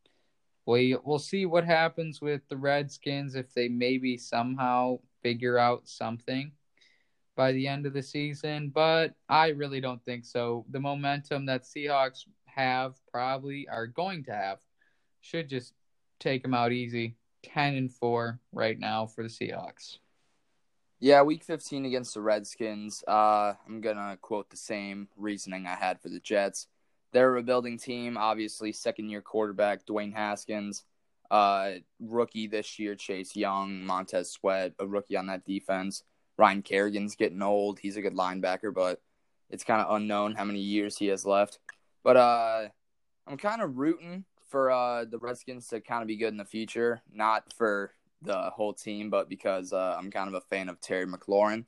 We 0.65 0.95
we'll 1.03 1.19
see 1.19 1.45
what 1.45 1.65
happens 1.65 2.21
with 2.21 2.41
the 2.47 2.55
Redskins 2.55 3.35
if 3.35 3.53
they 3.53 3.67
maybe 3.67 4.17
somehow 4.17 4.99
figure 5.21 5.57
out 5.57 5.89
something 5.89 6.51
by 7.35 7.51
the 7.51 7.67
end 7.67 7.85
of 7.85 7.93
the 7.93 8.03
season, 8.03 8.69
but 8.69 9.13
I 9.27 9.49
really 9.49 9.81
don't 9.81 10.03
think 10.05 10.25
so. 10.25 10.65
The 10.69 10.79
momentum 10.79 11.45
that 11.47 11.63
Seahawks 11.63 12.25
have 12.55 12.95
probably 13.11 13.67
are 13.67 13.87
going 13.87 14.23
to 14.25 14.31
have 14.31 14.59
should 15.21 15.49
just 15.49 15.73
take 16.19 16.41
them 16.41 16.53
out 16.53 16.71
easy. 16.71 17.15
10 17.43 17.75
and 17.75 17.91
4 17.91 18.39
right 18.51 18.79
now 18.79 19.05
for 19.05 19.23
the 19.23 19.29
Seahawks. 19.29 19.97
Yeah, 20.99 21.21
week 21.23 21.43
15 21.43 21.85
against 21.85 22.13
the 22.13 22.21
Redskins. 22.21 23.03
Uh, 23.05 23.53
I'm 23.67 23.81
going 23.81 23.97
to 23.97 24.17
quote 24.21 24.49
the 24.49 24.57
same 24.57 25.09
reasoning 25.17 25.67
I 25.67 25.75
had 25.75 25.99
for 25.99 26.07
the 26.07 26.21
Jets. 26.21 26.67
They're 27.11 27.29
a 27.29 27.31
rebuilding 27.33 27.77
team, 27.77 28.17
obviously, 28.17 28.71
second 28.71 29.09
year 29.09 29.21
quarterback 29.21 29.85
Dwayne 29.85 30.13
Haskins. 30.13 30.85
Uh, 31.29 31.73
rookie 31.99 32.47
this 32.47 32.79
year, 32.79 32.95
Chase 32.95 33.35
Young, 33.35 33.83
Montez 33.83 34.31
Sweat, 34.31 34.73
a 34.79 34.87
rookie 34.87 35.17
on 35.17 35.27
that 35.27 35.45
defense. 35.45 36.03
Ryan 36.37 36.61
Kerrigan's 36.61 37.15
getting 37.15 37.41
old. 37.41 37.79
He's 37.79 37.97
a 37.97 38.01
good 38.01 38.15
linebacker, 38.15 38.73
but 38.73 39.01
it's 39.49 39.63
kind 39.63 39.81
of 39.81 39.95
unknown 39.95 40.35
how 40.35 40.45
many 40.45 40.59
years 40.59 40.97
he 40.97 41.07
has 41.07 41.25
left. 41.25 41.59
But 42.03 42.17
uh, 42.17 42.67
I'm 43.27 43.37
kind 43.37 43.61
of 43.61 43.77
rooting 43.77 44.25
for 44.47 44.69
uh, 44.69 45.05
the 45.05 45.17
Redskins 45.17 45.67
to 45.69 45.79
kind 45.81 46.01
of 46.01 46.07
be 46.07 46.17
good 46.17 46.27
in 46.27 46.37
the 46.37 46.45
future, 46.45 47.01
not 47.11 47.51
for 47.53 47.93
the 48.21 48.51
whole 48.51 48.73
team, 48.73 49.09
but 49.09 49.29
because 49.29 49.73
uh, 49.73 49.95
I'm 49.97 50.11
kind 50.11 50.27
of 50.27 50.35
a 50.35 50.41
fan 50.41 50.69
of 50.69 50.79
Terry 50.79 51.07
McLaurin. 51.07 51.65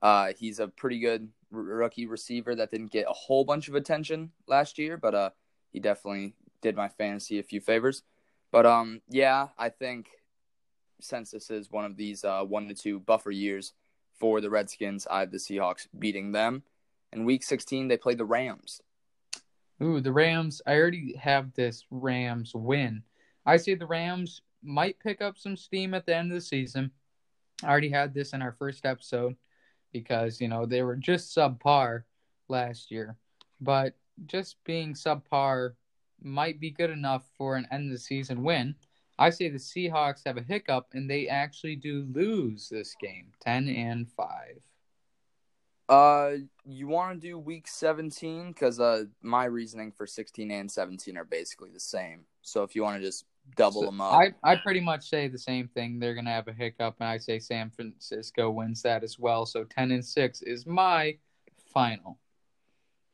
Uh, 0.00 0.32
he's 0.38 0.58
a 0.58 0.68
pretty 0.68 1.00
good 1.00 1.28
r- 1.52 1.60
rookie 1.60 2.06
receiver 2.06 2.54
that 2.54 2.70
didn't 2.70 2.92
get 2.92 3.06
a 3.08 3.12
whole 3.12 3.44
bunch 3.44 3.68
of 3.68 3.74
attention 3.74 4.30
last 4.46 4.78
year, 4.78 4.96
but 4.96 5.14
uh, 5.14 5.30
he 5.70 5.80
definitely 5.80 6.34
did 6.62 6.76
my 6.76 6.88
fantasy 6.88 7.38
a 7.38 7.42
few 7.42 7.60
favors. 7.60 8.02
But 8.50 8.66
um, 8.66 9.00
yeah, 9.08 9.48
I 9.58 9.68
think 9.68 10.08
since 11.00 11.30
this 11.30 11.50
is 11.50 11.70
one 11.70 11.84
of 11.84 11.96
these 11.96 12.24
uh, 12.24 12.42
one 12.42 12.68
to 12.68 12.74
two 12.74 13.00
buffer 13.00 13.30
years 13.30 13.72
for 14.18 14.40
the 14.40 14.50
Redskins, 14.50 15.06
I 15.10 15.20
have 15.20 15.30
the 15.30 15.38
Seahawks 15.38 15.88
beating 15.98 16.32
them. 16.32 16.62
In 17.12 17.24
Week 17.24 17.42
16, 17.42 17.88
they 17.88 17.96
play 17.96 18.14
the 18.14 18.24
Rams. 18.24 18.80
Ooh, 19.82 20.00
the 20.00 20.12
Rams. 20.12 20.62
I 20.66 20.76
already 20.76 21.16
have 21.16 21.52
this 21.54 21.84
Rams 21.90 22.54
win. 22.54 23.02
I 23.44 23.56
say 23.56 23.74
the 23.74 23.86
Rams 23.86 24.42
might 24.62 24.98
pick 24.98 25.20
up 25.20 25.38
some 25.38 25.56
steam 25.56 25.94
at 25.94 26.06
the 26.06 26.16
end 26.16 26.30
of 26.30 26.36
the 26.36 26.40
season. 26.40 26.90
I 27.62 27.68
already 27.68 27.90
had 27.90 28.14
this 28.14 28.32
in 28.32 28.42
our 28.42 28.52
first 28.52 28.86
episode 28.86 29.36
because, 29.92 30.40
you 30.40 30.48
know, 30.48 30.66
they 30.66 30.82
were 30.82 30.96
just 30.96 31.36
subpar 31.36 32.04
last 32.48 32.90
year. 32.90 33.16
But 33.60 33.94
just 34.26 34.56
being 34.64 34.94
subpar 34.94 35.74
might 36.22 36.60
be 36.60 36.70
good 36.70 36.90
enough 36.90 37.24
for 37.36 37.56
an 37.56 37.66
end 37.70 37.86
of 37.86 37.92
the 37.92 37.98
season 37.98 38.42
win. 38.42 38.74
I 39.18 39.30
say 39.30 39.48
the 39.48 39.58
Seahawks 39.58 40.22
have 40.26 40.36
a 40.36 40.42
hiccup 40.42 40.88
and 40.92 41.08
they 41.08 41.28
actually 41.28 41.76
do 41.76 42.06
lose 42.12 42.68
this 42.68 42.94
game, 43.00 43.32
10 43.40 43.68
and 43.68 44.10
5. 44.10 44.28
Uh, 45.88 46.30
you 46.64 46.88
want 46.88 47.20
to 47.20 47.28
do 47.28 47.38
week 47.38 47.68
17 47.68 48.48
because 48.48 48.80
uh, 48.80 49.04
my 49.20 49.44
reasoning 49.44 49.92
for 49.92 50.06
16 50.06 50.50
and 50.50 50.70
17 50.70 51.16
are 51.16 51.24
basically 51.24 51.70
the 51.70 51.80
same. 51.80 52.20
So 52.42 52.62
if 52.62 52.74
you 52.74 52.82
want 52.82 52.96
to 52.96 53.02
just 53.06 53.26
double 53.56 53.82
so 53.82 53.86
them 53.86 54.00
up, 54.00 54.14
I 54.14 54.32
I 54.42 54.56
pretty 54.56 54.80
much 54.80 55.08
say 55.08 55.28
the 55.28 55.38
same 55.38 55.68
thing. 55.68 55.98
They're 55.98 56.14
gonna 56.14 56.30
have 56.30 56.48
a 56.48 56.52
hiccup, 56.52 56.96
and 57.00 57.08
I 57.08 57.18
say 57.18 57.38
San 57.38 57.70
Francisco 57.70 58.50
wins 58.50 58.80
that 58.82 59.04
as 59.04 59.18
well. 59.18 59.44
So 59.44 59.64
10 59.64 59.92
and 59.92 60.04
6 60.04 60.42
is 60.42 60.66
my 60.66 61.18
final. 61.72 62.18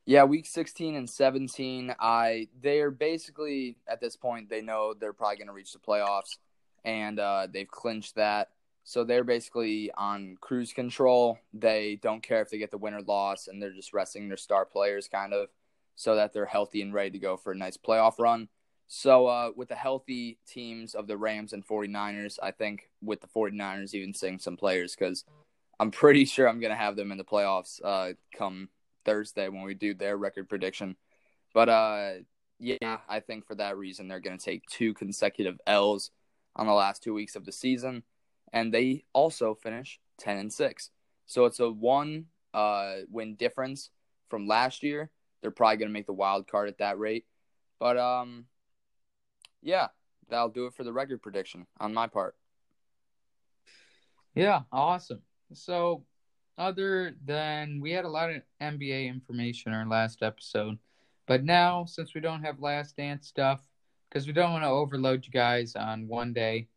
Yeah, 0.07 0.25
week 0.25 0.47
16 0.47 0.97
and 0.97 1.09
17, 1.09 1.95
I 1.99 2.49
they 2.61 2.81
are 2.81 2.91
basically 2.91 3.77
at 3.89 4.01
this 4.01 4.17
point 4.17 4.49
they 4.49 4.61
know 4.61 4.95
they're 4.95 5.13
probably 5.13 5.37
going 5.37 5.47
to 5.49 5.53
reach 5.53 5.73
the 5.73 5.79
playoffs 5.79 6.39
and 6.85 7.19
uh, 7.19 7.47
they've 7.51 7.71
clinched 7.71 8.17
that. 8.17 8.49
So 8.91 9.05
they're 9.05 9.23
basically 9.23 9.93
on 9.97 10.37
cruise 10.41 10.73
control. 10.73 11.39
They 11.55 12.01
don't 12.03 12.25
care 12.25 12.43
if 12.43 12.51
they 12.51 12.59
get 12.59 12.73
the 12.73 12.77
win 12.77 12.93
or 12.93 13.03
loss, 13.03 13.47
and 13.47 13.63
they're 13.63 13.71
just 13.71 13.93
resting 13.93 14.27
their 14.27 14.37
star 14.37 14.65
players 14.65 15.07
kind 15.07 15.33
of 15.33 15.47
so 15.95 16.17
that 16.17 16.33
they're 16.33 16.45
healthy 16.45 16.83
and 16.83 16.93
ready 16.93 17.11
to 17.11 17.21
go 17.21 17.37
for 17.37 17.53
a 17.53 17.57
nice 17.57 17.77
playoff 17.77 18.19
run. 18.19 18.49
So, 18.89 19.29
uh, 19.29 19.53
with 19.55 19.69
the 19.69 19.77
healthy 19.77 20.41
teams 20.45 20.97
of 20.97 21.07
the 21.07 21.17
Rams 21.17 21.53
and 21.53 21.65
49ers, 21.65 22.41
I 22.43 22.51
think 22.51 22.91
with 23.01 23.21
the 23.21 23.29
49ers 23.29 23.95
even 23.95 24.13
seeing 24.13 24.41
some 24.41 24.57
players 24.57 24.97
because 24.97 25.25
I'm 25.79 25.93
pretty 25.93 26.25
sure 26.25 26.49
I'm 26.49 26.59
going 26.59 26.73
to 26.73 26.77
have 26.77 26.97
them 26.97 27.13
in 27.13 27.19
the 27.19 27.23
playoffs 27.23 27.81
uh, 27.85 28.15
come 28.37 28.71
Thursday 29.05 29.49
when 29.49 29.63
we 29.63 29.75
do 29.75 29.95
their 29.95 30.17
record 30.17 30.49
prediction. 30.49 30.97
But 31.55 31.69
uh, 31.69 32.11
yeah, 32.59 32.99
I 33.09 33.21
think 33.21 33.47
for 33.47 33.55
that 33.55 33.77
reason, 33.77 34.09
they're 34.09 34.19
going 34.19 34.37
to 34.37 34.45
take 34.45 34.67
two 34.67 34.95
consecutive 34.95 35.61
L's 35.65 36.11
on 36.57 36.67
the 36.67 36.73
last 36.73 37.05
two 37.05 37.15
weeks 37.15 37.37
of 37.37 37.45
the 37.45 37.53
season 37.53 38.03
and 38.53 38.73
they 38.73 39.05
also 39.13 39.55
finish 39.55 40.01
10 40.19 40.39
and 40.39 40.53
6. 40.53 40.91
So 41.27 41.45
it's 41.45 41.61
a 41.61 41.71
one 41.71 42.27
uh, 42.53 42.97
win 43.11 43.37
difference 43.37 43.91
from 44.29 44.47
last 44.47 44.83
year. 44.83 45.11
They're 45.41 45.51
probably 45.51 45.77
going 45.77 45.89
to 45.89 45.93
make 45.93 46.07
the 46.07 46.13
wild 46.13 46.49
card 46.49 46.69
at 46.69 46.79
that 46.79 46.99
rate. 46.99 47.25
But 47.79 47.97
um, 47.97 48.47
yeah, 49.63 49.89
that'll 50.29 50.49
do 50.49 50.67
it 50.67 50.75
for 50.75 50.85
the 50.85 50.93
record 50.93 51.23
prediction 51.23 51.67
on 51.79 51.95
my 51.95 52.07
part. 52.07 52.37
Yeah, 54.35 54.63
awesome. 54.71 55.23
So, 55.53 56.05
other 56.57 57.17
than 57.25 57.81
we 57.81 57.91
had 57.91 58.05
a 58.05 58.09
lot 58.09 58.31
of 58.31 58.43
NBA 58.61 59.09
information 59.09 59.73
in 59.73 59.79
our 59.79 59.87
last 59.87 60.23
episode, 60.23 60.79
but 61.27 61.43
now 61.43 61.85
since 61.85 62.15
we 62.15 62.21
don't 62.21 62.45
have 62.45 62.61
last 62.61 62.97
dance 62.97 63.27
stuff, 63.27 63.63
because 64.09 64.27
we 64.27 64.33
don't 64.33 64.53
want 64.53 64.65
to 64.65 64.69
overload 64.69 65.25
you 65.25 65.33
guys 65.33 65.75
on 65.75 66.07
one 66.07 66.33
day, 66.33 66.69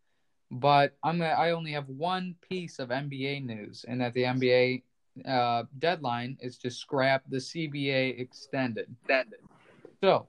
but 0.54 0.96
I'm 1.04 1.22
I 1.22 1.52
only 1.52 1.72
have 1.72 1.90
one 1.90 2.36
piece 2.48 2.78
of 2.80 2.90
NBA 2.90 3.44
news, 3.44 3.86
and 3.88 4.00
that 4.02 4.14
the 4.14 4.24
NBA 4.24 4.84
uh, 5.28 5.64
deadline 5.80 6.38
is 6.42 6.58
to 6.60 6.70
scrap 6.70 7.24
the 7.28 7.38
CBA 7.38 8.20
extended. 8.20 8.88
Extended. 9.02 9.40
So 10.04 10.28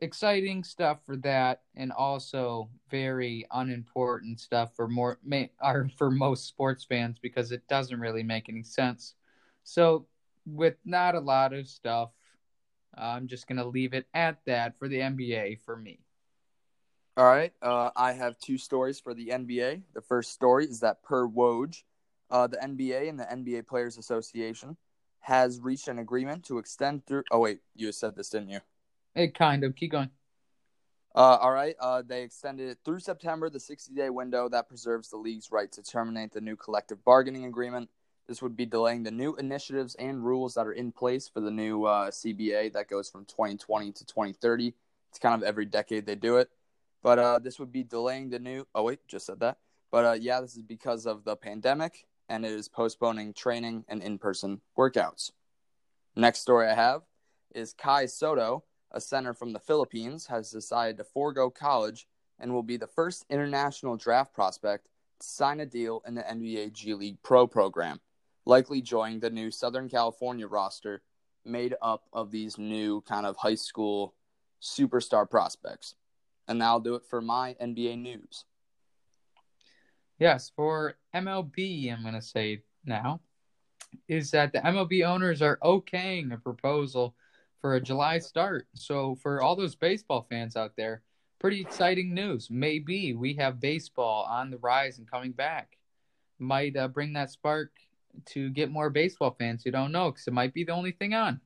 exciting 0.00 0.64
stuff 0.64 0.98
for 1.06 1.16
that, 1.18 1.62
and 1.76 1.92
also 1.92 2.68
very 2.90 3.46
unimportant 3.52 4.38
stuff 4.38 4.76
for 4.76 4.86
more 4.86 5.18
or 5.62 5.88
for 5.96 6.10
most 6.10 6.46
sports 6.46 6.84
fans 6.84 7.16
because 7.20 7.50
it 7.50 7.66
doesn't 7.66 8.00
really 8.00 8.22
make 8.22 8.50
any 8.50 8.62
sense. 8.62 9.14
So 9.62 10.06
with 10.44 10.76
not 10.84 11.14
a 11.14 11.20
lot 11.20 11.54
of 11.54 11.68
stuff, 11.68 12.10
I'm 12.94 13.28
just 13.28 13.46
gonna 13.46 13.66
leave 13.66 13.94
it 13.94 14.06
at 14.12 14.40
that 14.44 14.78
for 14.78 14.88
the 14.88 15.00
NBA 15.00 15.60
for 15.64 15.76
me. 15.76 16.00
All 17.16 17.24
right. 17.24 17.52
Uh, 17.62 17.90
I 17.94 18.12
have 18.12 18.38
two 18.38 18.58
stories 18.58 18.98
for 18.98 19.14
the 19.14 19.28
NBA. 19.28 19.82
The 19.94 20.00
first 20.00 20.32
story 20.32 20.64
is 20.64 20.80
that 20.80 21.02
per 21.04 21.28
Woj, 21.28 21.82
uh, 22.28 22.48
the 22.48 22.56
NBA 22.56 23.08
and 23.08 23.20
the 23.20 23.24
NBA 23.24 23.68
Players 23.68 23.98
Association 23.98 24.76
has 25.20 25.60
reached 25.60 25.86
an 25.86 26.00
agreement 26.00 26.44
to 26.46 26.58
extend 26.58 27.06
through. 27.06 27.22
Oh 27.30 27.38
wait, 27.38 27.60
you 27.76 27.92
said 27.92 28.16
this, 28.16 28.30
didn't 28.30 28.48
you? 28.48 28.60
It 29.14 29.32
kind 29.34 29.62
of. 29.62 29.76
Keep 29.76 29.92
going. 29.92 30.10
Uh, 31.14 31.38
all 31.40 31.52
right. 31.52 31.76
Uh, 31.80 32.02
they 32.02 32.24
extended 32.24 32.68
it 32.68 32.78
through 32.84 32.98
September, 32.98 33.48
the 33.48 33.60
60-day 33.60 34.10
window 34.10 34.48
that 34.48 34.68
preserves 34.68 35.08
the 35.08 35.16
league's 35.16 35.52
right 35.52 35.70
to 35.70 35.82
terminate 35.84 36.32
the 36.32 36.40
new 36.40 36.56
collective 36.56 37.04
bargaining 37.04 37.44
agreement. 37.44 37.88
This 38.26 38.42
would 38.42 38.56
be 38.56 38.66
delaying 38.66 39.04
the 39.04 39.12
new 39.12 39.36
initiatives 39.36 39.94
and 39.94 40.24
rules 40.24 40.54
that 40.54 40.66
are 40.66 40.72
in 40.72 40.90
place 40.90 41.28
for 41.28 41.40
the 41.40 41.50
new 41.52 41.84
uh, 41.84 42.10
CBA 42.10 42.72
that 42.72 42.88
goes 42.88 43.08
from 43.08 43.24
2020 43.26 43.92
to 43.92 44.04
2030. 44.04 44.74
It's 45.10 45.18
kind 45.20 45.40
of 45.40 45.46
every 45.46 45.66
decade 45.66 46.06
they 46.06 46.16
do 46.16 46.38
it. 46.38 46.50
But 47.04 47.18
uh, 47.18 47.38
this 47.38 47.60
would 47.60 47.70
be 47.70 47.84
delaying 47.84 48.30
the 48.30 48.38
new. 48.38 48.66
Oh 48.74 48.82
wait, 48.82 49.06
just 49.06 49.26
said 49.26 49.38
that. 49.40 49.58
But 49.92 50.04
uh, 50.04 50.16
yeah, 50.18 50.40
this 50.40 50.56
is 50.56 50.62
because 50.62 51.06
of 51.06 51.22
the 51.22 51.36
pandemic, 51.36 52.06
and 52.30 52.46
it 52.46 52.50
is 52.50 52.66
postponing 52.66 53.34
training 53.34 53.84
and 53.86 54.02
in-person 54.02 54.62
workouts. 54.76 55.30
Next 56.16 56.40
story 56.40 56.66
I 56.66 56.74
have 56.74 57.02
is 57.54 57.74
Kai 57.74 58.06
Sotto, 58.06 58.64
a 58.90 59.00
center 59.02 59.34
from 59.34 59.52
the 59.52 59.60
Philippines, 59.60 60.26
has 60.26 60.50
decided 60.50 60.96
to 60.96 61.04
forego 61.04 61.50
college 61.50 62.08
and 62.40 62.52
will 62.52 62.62
be 62.62 62.78
the 62.78 62.86
first 62.86 63.26
international 63.28 63.96
draft 63.96 64.32
prospect 64.32 64.88
to 65.20 65.26
sign 65.26 65.60
a 65.60 65.66
deal 65.66 66.02
in 66.06 66.14
the 66.14 66.22
NBA 66.22 66.72
G 66.72 66.94
League 66.94 67.22
Pro 67.22 67.46
program, 67.46 68.00
likely 68.46 68.80
joining 68.80 69.20
the 69.20 69.30
new 69.30 69.50
Southern 69.50 69.90
California 69.90 70.46
roster 70.46 71.02
made 71.44 71.74
up 71.82 72.04
of 72.14 72.30
these 72.30 72.56
new 72.56 73.02
kind 73.02 73.26
of 73.26 73.36
high 73.36 73.54
school 73.54 74.14
superstar 74.62 75.28
prospects. 75.28 75.94
And 76.48 76.60
that'll 76.60 76.80
do 76.80 76.94
it 76.94 77.04
for 77.08 77.20
my 77.20 77.56
NBA 77.60 77.98
news. 77.98 78.44
Yes, 80.18 80.52
for 80.54 80.94
MLB, 81.14 81.92
I'm 81.92 82.02
going 82.02 82.14
to 82.14 82.22
say 82.22 82.62
now, 82.84 83.20
is 84.08 84.30
that 84.30 84.52
the 84.52 84.60
MLB 84.60 85.06
owners 85.06 85.42
are 85.42 85.58
okaying 85.62 86.32
a 86.32 86.36
proposal 86.36 87.14
for 87.60 87.74
a 87.74 87.80
July 87.80 88.18
start. 88.18 88.66
So, 88.74 89.16
for 89.16 89.42
all 89.42 89.56
those 89.56 89.74
baseball 89.74 90.26
fans 90.28 90.56
out 90.56 90.72
there, 90.76 91.02
pretty 91.40 91.60
exciting 91.60 92.14
news. 92.14 92.48
Maybe 92.50 93.12
we 93.14 93.34
have 93.34 93.60
baseball 93.60 94.24
on 94.24 94.50
the 94.50 94.58
rise 94.58 94.98
and 94.98 95.10
coming 95.10 95.32
back. 95.32 95.76
Might 96.38 96.76
uh, 96.76 96.88
bring 96.88 97.12
that 97.14 97.30
spark 97.30 97.70
to 98.26 98.50
get 98.50 98.70
more 98.70 98.90
baseball 98.90 99.34
fans 99.38 99.64
who 99.64 99.70
don't 99.70 99.92
know 99.92 100.10
because 100.10 100.26
it 100.26 100.32
might 100.32 100.54
be 100.54 100.64
the 100.64 100.72
only 100.72 100.92
thing 100.92 101.14
on. 101.14 101.40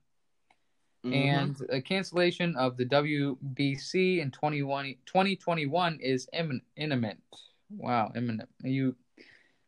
Mm-hmm. 1.04 1.14
And 1.14 1.56
a 1.70 1.80
cancellation 1.80 2.56
of 2.56 2.76
the 2.76 2.84
WBC 2.84 4.18
in 4.18 4.30
2021 4.30 5.98
is 6.00 6.28
imminent. 6.76 7.22
Wow, 7.70 8.12
imminent. 8.16 8.48
You 8.62 8.96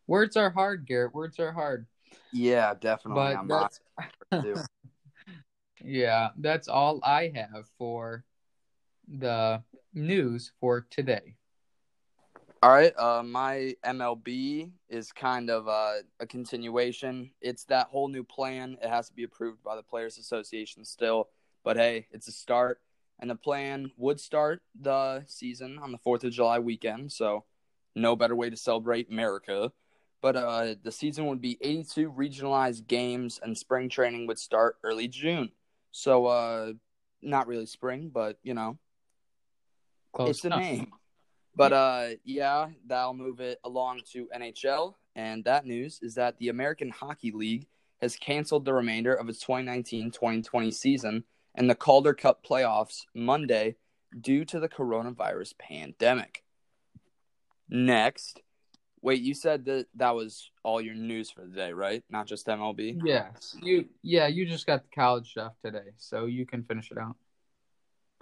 words 0.06 0.36
are 0.36 0.50
hard, 0.50 0.86
Garrett. 0.86 1.14
Words 1.14 1.38
are 1.38 1.52
hard. 1.52 1.86
Yeah, 2.32 2.74
definitely. 2.80 3.36
But 3.46 3.80
that's, 4.30 4.66
yeah, 5.84 6.30
that's 6.36 6.68
all 6.68 7.00
I 7.04 7.32
have 7.34 7.66
for 7.78 8.24
the 9.06 9.62
news 9.94 10.52
for 10.60 10.86
today. 10.90 11.36
All 12.62 12.70
right, 12.70 12.92
uh, 12.98 13.22
my 13.22 13.74
MLB 13.86 14.70
is 14.90 15.12
kind 15.12 15.48
of 15.48 15.66
uh, 15.66 16.02
a 16.20 16.26
continuation. 16.26 17.30
It's 17.40 17.64
that 17.64 17.86
whole 17.86 18.08
new 18.08 18.22
plan. 18.22 18.76
It 18.82 18.90
has 18.90 19.08
to 19.08 19.14
be 19.14 19.22
approved 19.22 19.62
by 19.62 19.76
the 19.76 19.82
Players 19.82 20.18
Association 20.18 20.84
still, 20.84 21.30
but 21.64 21.78
hey, 21.78 22.06
it's 22.10 22.28
a 22.28 22.32
start. 22.32 22.82
And 23.18 23.30
the 23.30 23.34
plan 23.34 23.92
would 23.96 24.20
start 24.20 24.62
the 24.78 25.24
season 25.26 25.78
on 25.78 25.90
the 25.90 25.98
4th 25.98 26.24
of 26.24 26.32
July 26.32 26.58
weekend, 26.58 27.12
so 27.12 27.44
no 27.94 28.14
better 28.14 28.36
way 28.36 28.50
to 28.50 28.56
celebrate 28.56 29.10
America. 29.10 29.72
But 30.20 30.36
uh, 30.36 30.74
the 30.82 30.92
season 30.92 31.28
would 31.28 31.40
be 31.40 31.56
82 31.62 32.12
regionalized 32.12 32.86
games, 32.86 33.40
and 33.42 33.56
spring 33.56 33.88
training 33.88 34.26
would 34.26 34.38
start 34.38 34.76
early 34.84 35.08
June. 35.08 35.50
So, 35.92 36.26
uh, 36.26 36.72
not 37.22 37.46
really 37.46 37.64
spring, 37.64 38.10
but 38.12 38.38
you 38.42 38.52
know, 38.52 38.76
Close 40.12 40.36
it's 40.36 40.44
enough. 40.44 40.58
the 40.60 40.64
name. 40.64 40.92
But 41.54 41.72
uh, 41.72 42.08
yeah, 42.24 42.68
that'll 42.86 43.14
move 43.14 43.40
it 43.40 43.58
along 43.64 44.02
to 44.12 44.28
NHL. 44.34 44.94
And 45.16 45.44
that 45.44 45.66
news 45.66 45.98
is 46.02 46.14
that 46.14 46.38
the 46.38 46.48
American 46.48 46.90
Hockey 46.90 47.32
League 47.32 47.66
has 48.00 48.16
canceled 48.16 48.64
the 48.64 48.72
remainder 48.72 49.14
of 49.14 49.28
its 49.28 49.44
2019-2020 49.44 50.72
season 50.72 51.24
and 51.54 51.68
the 51.68 51.74
Calder 51.74 52.14
Cup 52.14 52.44
playoffs 52.44 53.04
Monday 53.14 53.76
due 54.18 54.44
to 54.46 54.60
the 54.60 54.68
coronavirus 54.68 55.58
pandemic. 55.58 56.42
Next, 57.68 58.40
wait, 59.02 59.20
you 59.20 59.34
said 59.34 59.64
that 59.66 59.86
that 59.96 60.14
was 60.14 60.50
all 60.62 60.80
your 60.80 60.94
news 60.94 61.30
for 61.30 61.42
the 61.42 61.54
day, 61.54 61.72
right? 61.72 62.02
Not 62.10 62.26
just 62.26 62.46
MLB. 62.46 63.00
Yes, 63.04 63.56
you. 63.62 63.86
Yeah, 64.02 64.26
you 64.26 64.46
just 64.46 64.66
got 64.66 64.82
the 64.82 64.88
college 64.94 65.30
stuff 65.30 65.52
today, 65.64 65.90
so 65.96 66.26
you 66.26 66.46
can 66.46 66.64
finish 66.64 66.90
it 66.90 66.98
out. 66.98 67.16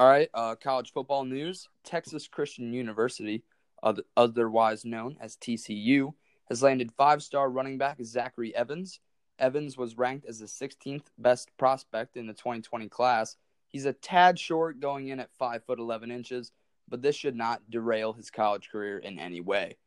All 0.00 0.06
right, 0.06 0.30
uh, 0.32 0.54
college 0.54 0.92
football 0.92 1.24
news. 1.24 1.68
Texas 1.82 2.28
Christian 2.28 2.72
University, 2.72 3.42
otherwise 4.16 4.84
known 4.84 5.16
as 5.20 5.36
TCU, 5.36 6.14
has 6.48 6.62
landed 6.62 6.92
five-star 6.92 7.50
running 7.50 7.78
back 7.78 7.98
Zachary 8.04 8.54
Evans. 8.54 9.00
Evans 9.40 9.76
was 9.76 9.98
ranked 9.98 10.24
as 10.26 10.38
the 10.38 10.46
16th 10.46 11.06
best 11.18 11.50
prospect 11.56 12.16
in 12.16 12.28
the 12.28 12.32
2020 12.32 12.88
class. 12.88 13.36
He's 13.66 13.86
a 13.86 13.92
tad 13.92 14.38
short 14.38 14.78
going 14.78 15.08
in 15.08 15.18
at 15.18 15.34
5 15.36 15.64
foot 15.64 15.80
11 15.80 16.12
inches, 16.12 16.52
but 16.88 17.02
this 17.02 17.16
should 17.16 17.34
not 17.34 17.68
derail 17.68 18.12
his 18.12 18.30
college 18.30 18.68
career 18.70 18.98
in 18.98 19.18
any 19.18 19.40
way. 19.40 19.78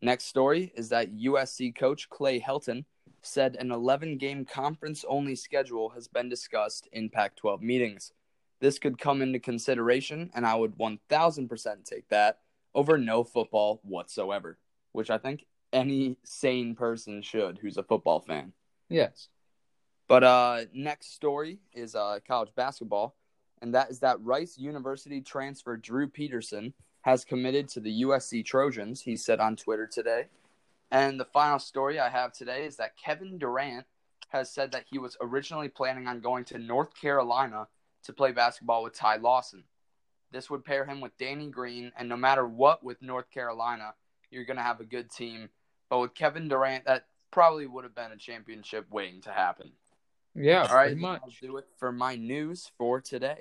Next 0.00 0.26
story 0.26 0.72
is 0.76 0.90
that 0.90 1.16
USC 1.16 1.74
coach 1.74 2.08
Clay 2.08 2.38
Helton 2.38 2.84
said 3.22 3.56
an 3.56 3.72
11 3.72 4.18
game 4.18 4.44
conference 4.44 5.04
only 5.08 5.34
schedule 5.34 5.88
has 5.88 6.06
been 6.06 6.28
discussed 6.28 6.88
in 6.92 7.10
Pac 7.10 7.34
12 7.34 7.60
meetings. 7.60 8.12
This 8.60 8.78
could 8.78 8.98
come 8.98 9.22
into 9.22 9.38
consideration, 9.38 10.30
and 10.34 10.44
I 10.44 10.54
would 10.54 10.76
1000% 10.76 11.84
take 11.84 12.08
that 12.08 12.40
over 12.74 12.98
no 12.98 13.24
football 13.24 13.80
whatsoever, 13.82 14.58
which 14.92 15.10
I 15.10 15.18
think 15.18 15.44
any 15.72 16.16
sane 16.24 16.74
person 16.74 17.22
should 17.22 17.58
who's 17.58 17.76
a 17.76 17.82
football 17.82 18.20
fan. 18.20 18.52
Yes. 18.88 19.28
But 20.08 20.24
uh, 20.24 20.60
next 20.72 21.14
story 21.14 21.58
is 21.72 21.94
uh, 21.94 22.18
college 22.26 22.50
basketball, 22.56 23.14
and 23.60 23.74
that 23.74 23.90
is 23.90 24.00
that 24.00 24.20
Rice 24.22 24.56
University 24.58 25.20
transfer 25.20 25.76
Drew 25.76 26.08
Peterson 26.08 26.72
has 27.02 27.24
committed 27.24 27.68
to 27.68 27.80
the 27.80 28.02
USC 28.02 28.44
Trojans, 28.44 29.02
he 29.02 29.16
said 29.16 29.40
on 29.40 29.56
Twitter 29.56 29.86
today. 29.86 30.26
And 30.90 31.20
the 31.20 31.26
final 31.26 31.58
story 31.58 32.00
I 32.00 32.08
have 32.08 32.32
today 32.32 32.64
is 32.64 32.76
that 32.76 32.96
Kevin 32.96 33.38
Durant 33.38 33.86
has 34.28 34.50
said 34.50 34.72
that 34.72 34.84
he 34.90 34.98
was 34.98 35.16
originally 35.20 35.68
planning 35.68 36.06
on 36.06 36.20
going 36.20 36.44
to 36.46 36.58
North 36.58 36.94
Carolina 36.98 37.68
to 38.08 38.14
play 38.14 38.32
basketball 38.32 38.82
with 38.82 38.94
Ty 38.94 39.16
Lawson. 39.16 39.64
This 40.32 40.48
would 40.48 40.64
pair 40.64 40.86
him 40.86 41.02
with 41.02 41.16
Danny 41.18 41.48
Green, 41.48 41.92
and 41.96 42.08
no 42.08 42.16
matter 42.16 42.48
what 42.48 42.82
with 42.82 43.02
North 43.02 43.30
Carolina, 43.30 43.92
you're 44.30 44.46
going 44.46 44.56
to 44.56 44.62
have 44.62 44.80
a 44.80 44.84
good 44.84 45.10
team. 45.10 45.50
But 45.90 46.00
with 46.00 46.14
Kevin 46.14 46.48
Durant, 46.48 46.86
that 46.86 47.04
probably 47.30 47.66
would 47.66 47.84
have 47.84 47.94
been 47.94 48.12
a 48.12 48.16
championship 48.16 48.86
waiting 48.90 49.20
to 49.22 49.30
happen. 49.30 49.72
Yeah, 50.34 50.66
all 50.70 50.74
right. 50.74 50.96
Much. 50.96 51.20
I'll 51.22 51.48
do 51.48 51.58
it 51.58 51.66
for 51.76 51.92
my 51.92 52.16
news 52.16 52.70
for 52.78 52.98
today. 53.02 53.40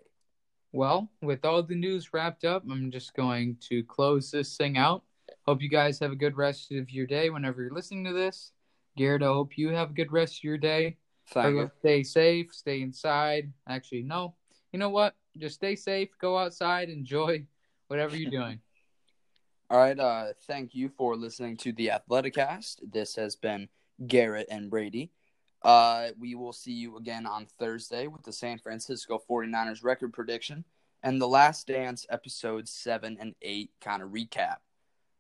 Well, 0.73 1.10
with 1.21 1.45
all 1.45 1.63
the 1.63 1.75
news 1.75 2.13
wrapped 2.13 2.43
up, 2.43 2.63
I'm 2.69 2.91
just 2.91 3.13
going 3.13 3.56
to 3.69 3.84
close 3.84 4.32
this 4.32 4.58
thing 4.58 4.77
out. 4.77 5.03
Hope 5.45 5.62
you 5.62 5.69
guys 5.69 5.97
have 5.99 6.12
a 6.12 6.15
good 6.15 6.36
rest 6.36 6.73
of 6.73 6.91
your 6.91 7.08
day 7.08 7.30
whenever 7.30 7.62
you're 7.62 7.73
listening 7.73 8.03
to 8.03 8.13
this. 8.13 8.51
Garrett, 8.97 9.23
I 9.23 9.27
hope 9.27 9.58
you 9.58 9.69
have 9.69 9.91
a 9.91 9.93
good 9.93 10.12
rest 10.12 10.39
of 10.39 10.43
your 10.43 10.58
day. 10.58 10.97
Thank 11.30 11.56
you. 11.56 11.71
Stay 11.80 12.03
safe, 12.03 12.53
stay 12.53 12.82
inside. 12.82 13.51
Actually, 13.67 14.03
no. 14.03 14.36
You 14.71 14.80
know 14.80 14.89
what? 14.89 15.15
Just 15.38 15.56
stay 15.56 15.75
safe, 15.75 16.10
go 16.19 16.38
outside, 16.38 16.89
enjoy 16.89 17.45
whatever 17.88 18.15
you're 18.15 18.32
doing. 18.32 18.60
All 19.69 19.77
right. 19.77 19.99
Uh, 19.99 20.27
thank 20.47 20.73
you 20.73 20.89
for 20.89 21.15
listening 21.15 21.58
to 21.58 21.73
the 21.73 21.89
Athleticast. 21.89 22.77
This 22.89 23.15
has 23.15 23.36
been 23.36 23.67
Garrett 24.08 24.47
and 24.49 24.69
Brady. 24.69 25.12
Uh, 25.62 26.10
we 26.19 26.36
will 26.36 26.53
see 26.53 26.71
you 26.71 26.97
again 26.97 27.25
on 27.25 27.47
Thursday 27.60 28.08
with 28.08 28.23
the 28.23 28.32
San 28.32 28.60
Francisco 28.60 29.21
49ers 29.30 29.84
record 29.84 30.13
prediction 30.13 30.63
and 31.03 31.21
the 31.21 31.27
Last 31.27 31.67
Dance 31.67 32.06
episodes 32.10 32.71
7 32.71 33.17
and 33.19 33.36
8 33.41 33.71
kind 33.82 34.01
of 34.01 34.10
recap. 34.10 34.58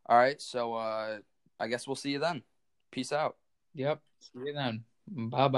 All 0.05 0.17
right, 0.17 0.41
so 0.41 0.75
uh, 0.75 1.17
I 1.59 1.67
guess 1.67 1.87
we'll 1.87 1.95
see 1.95 2.11
you 2.11 2.19
then. 2.19 2.43
Peace 2.91 3.11
out. 3.11 3.35
Yep. 3.75 3.99
See 4.19 4.39
you 4.45 4.53
then. 4.53 4.83
Bye 5.07 5.47
bye. 5.47 5.55